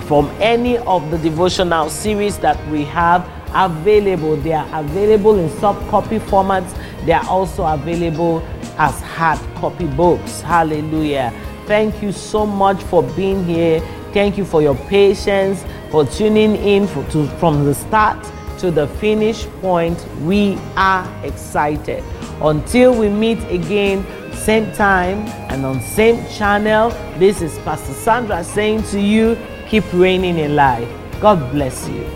from 0.02 0.28
any 0.42 0.78
of 0.80 1.10
the 1.12 1.18
devotional 1.20 1.90
series 1.90 2.38
that 2.40 2.60
we 2.68 2.84
have 2.84 3.26
available. 3.54 4.36
They 4.36 4.54
are 4.54 4.68
available 4.74 5.40
in 5.40 5.50
soft 5.60 5.88
copy 5.90 6.20
formats. 6.20 6.76
They 7.06 7.14
are 7.14 7.26
also 7.28 7.66
available 7.66 8.46
as 8.78 9.00
hard 9.02 9.40
copy 9.56 9.88
books. 9.88 10.42
Hallelujah. 10.42 11.34
Thank 11.66 12.02
you 12.02 12.12
so 12.12 12.46
much 12.46 12.82
for 12.84 13.04
being 13.04 13.46
here. 13.46 13.80
Thank 14.14 14.38
you 14.38 14.46
for 14.46 14.62
your 14.62 14.76
patience, 14.76 15.64
for 15.90 16.06
tuning 16.06 16.56
in 16.56 16.88
for, 16.88 17.04
to, 17.12 17.28
from 17.38 17.66
the 17.66 17.74
start 17.74 18.26
to 18.62 18.70
the 18.70 18.88
finish 18.88 19.48
point, 19.60 19.98
we 20.22 20.56
are 20.76 21.04
excited. 21.26 22.04
Until 22.42 22.94
we 22.94 23.10
meet 23.10 23.40
again, 23.50 24.06
same 24.34 24.72
time 24.74 25.18
and 25.50 25.66
on 25.66 25.82
same 25.82 26.28
channel, 26.30 26.92
this 27.18 27.42
is 27.42 27.58
Pastor 27.60 27.94
Sandra 27.94 28.44
saying 28.44 28.84
to 28.84 29.00
you, 29.00 29.36
keep 29.68 29.84
reigning 29.94 30.38
in 30.38 30.56
life. 30.56 30.88
God 31.20 31.52
bless 31.52 31.90
you. 31.90 32.08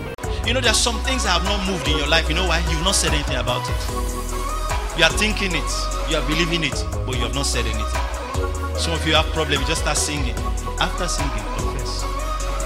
You 0.46 0.54
know, 0.54 0.60
there's 0.60 0.76
some 0.76 1.00
things 1.00 1.24
that 1.24 1.30
have 1.30 1.44
not 1.44 1.66
moved 1.68 1.88
in 1.88 1.96
your 1.98 2.06
life. 2.06 2.28
You 2.28 2.36
know 2.36 2.46
why? 2.46 2.58
You've 2.70 2.84
not 2.84 2.94
said 2.94 3.12
anything 3.12 3.36
about 3.36 3.68
it. 3.68 4.98
You 4.98 5.04
are 5.04 5.10
thinking 5.18 5.50
it, 5.52 5.95
you 6.10 6.16
are 6.16 6.26
believing 6.26 6.62
it, 6.64 6.84
but 7.04 7.16
you 7.16 7.22
have 7.22 7.34
not 7.34 7.46
said 7.46 7.64
anything. 7.66 8.76
Some 8.76 8.92
of 8.92 9.06
you 9.06 9.14
have 9.14 9.26
problems, 9.26 9.60
you 9.62 9.66
just 9.66 9.82
start 9.82 9.96
singing. 9.96 10.34
After 10.78 11.08
singing, 11.08 11.44
confess. 11.56 12.04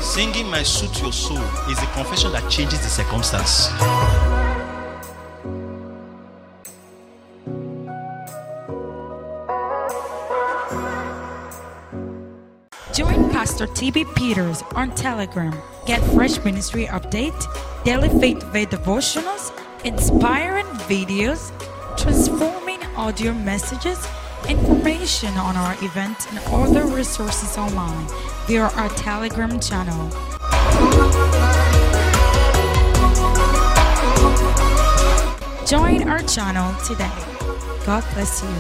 Singing 0.05 0.49
might 0.49 0.67
suit 0.67 1.01
your 1.01 1.13
soul 1.13 1.43
is 1.71 1.79
a 1.79 1.87
confession 1.95 2.33
that 2.33 2.51
changes 2.51 2.81
the 2.81 2.89
circumstance. 2.89 3.69
Join 12.95 13.31
Pastor 13.31 13.67
TB 13.67 14.15
Peters 14.17 14.63
on 14.75 14.95
Telegram. 14.95 15.57
Get 15.87 16.03
fresh 16.13 16.45
ministry 16.45 16.87
update, 16.87 17.85
daily 17.85 18.09
faith 18.21 18.43
faith 18.53 18.71
devotionals, 18.71 19.53
inspiring 19.85 20.67
videos, 20.89 21.53
transforming 21.97 22.70
audio 23.01 23.33
messages, 23.33 24.07
information 24.47 25.31
on 25.39 25.57
our 25.57 25.73
event, 25.83 26.31
and 26.31 26.39
other 26.53 26.85
resources 26.85 27.57
online 27.57 28.07
via 28.47 28.65
our 28.65 28.91
Telegram 28.91 29.59
channel. 29.59 30.11
Join 35.67 36.07
our 36.11 36.23
channel 36.25 36.75
today. 36.85 37.11
God 37.87 38.05
bless 38.13 38.43
you. 38.43 38.51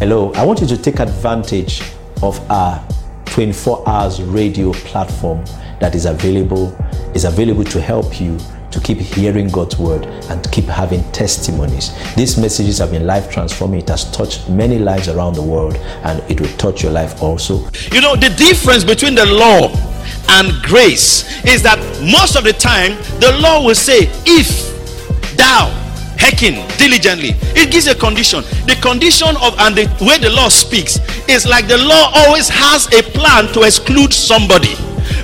Hello, 0.00 0.32
I 0.34 0.44
want 0.44 0.60
you 0.60 0.66
to 0.66 0.76
take 0.76 1.00
advantage 1.00 1.80
of 2.22 2.38
our 2.50 2.86
24 3.24 3.88
hours 3.88 4.20
radio 4.20 4.72
platform 4.72 5.42
that 5.80 5.94
is 5.94 6.04
available 6.04 6.76
is 7.14 7.24
available 7.24 7.64
to 7.64 7.80
help 7.80 8.20
you 8.20 8.36
keep 8.88 9.00
hearing 9.00 9.48
God's 9.48 9.78
word 9.78 10.06
and 10.30 10.50
keep 10.50 10.64
having 10.64 11.02
testimonies. 11.12 11.92
These 12.14 12.38
messages 12.38 12.78
have 12.78 12.90
been 12.90 13.06
life 13.06 13.30
transforming. 13.30 13.80
It 13.80 13.88
has 13.90 14.10
touched 14.12 14.48
many 14.48 14.78
lives 14.78 15.08
around 15.08 15.34
the 15.34 15.42
world 15.42 15.76
and 16.04 16.22
it 16.30 16.40
will 16.40 16.48
touch 16.56 16.82
your 16.82 16.92
life 16.92 17.22
also. 17.22 17.68
You 17.92 18.00
know, 18.00 18.16
the 18.16 18.32
difference 18.38 18.84
between 18.84 19.14
the 19.14 19.26
law 19.26 19.68
and 20.30 20.62
grace 20.62 21.44
is 21.44 21.62
that 21.64 21.78
most 22.00 22.34
of 22.34 22.44
the 22.44 22.54
time 22.54 22.96
the 23.20 23.36
law 23.42 23.62
will 23.62 23.74
say, 23.74 24.08
if 24.24 25.36
thou 25.36 25.68
hearken 26.16 26.54
diligently, 26.78 27.36
it 27.60 27.70
gives 27.70 27.88
a 27.88 27.94
condition. 27.94 28.40
The 28.64 28.78
condition 28.80 29.36
of 29.42 29.52
and 29.58 29.76
the 29.76 29.84
way 30.00 30.16
the 30.16 30.30
law 30.30 30.48
speaks 30.48 30.96
is 31.28 31.44
like 31.44 31.68
the 31.68 31.76
law 31.76 32.10
always 32.24 32.48
has 32.48 32.86
a 32.94 33.02
plan 33.02 33.52
to 33.52 33.64
exclude 33.64 34.14
somebody. 34.14 34.72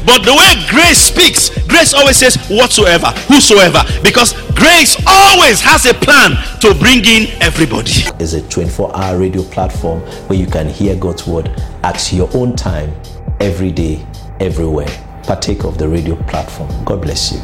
But 0.05 0.21
the 0.21 0.37
way 0.37 0.53
grace 0.69 1.01
speaks, 1.01 1.49
grace 1.75 1.93
always 1.93 2.17
says 2.17 2.37
whatsoever, 2.49 3.09
whosoever, 3.27 3.83
because 4.05 4.33
grace 4.53 4.97
always 5.09 5.61
has 5.61 5.87
a 5.87 5.95
plan 5.95 6.31
to 6.61 6.73
bring 6.79 7.05
in 7.05 7.27
everybody. 7.43 7.91
It's 8.21 8.33
a 8.33 8.49
24 8.49 8.97
hour 8.97 9.19
radio 9.19 9.43
platform 9.43 10.01
where 10.29 10.39
you 10.39 10.47
can 10.47 10.69
hear 10.69 10.95
God's 10.95 11.27
word 11.27 11.49
at 11.83 12.13
your 12.13 12.31
own 12.33 12.55
time, 12.55 12.95
every 13.41 13.73
day, 13.73 14.07
everywhere. 14.39 14.87
Partake 15.25 15.65
of 15.65 15.77
the 15.77 15.89
radio 15.89 16.15
platform. 16.27 16.71
God 16.85 17.03
bless 17.03 17.33
you. 17.33 17.41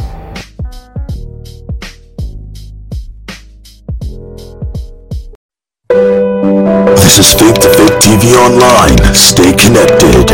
This 6.94 7.18
is 7.18 7.34
Faith 7.34 7.58
to 7.58 7.68
Faith 7.68 7.98
TV 7.98 8.36
Online. 8.36 9.12
Stay 9.12 9.52
connected. 9.54 10.30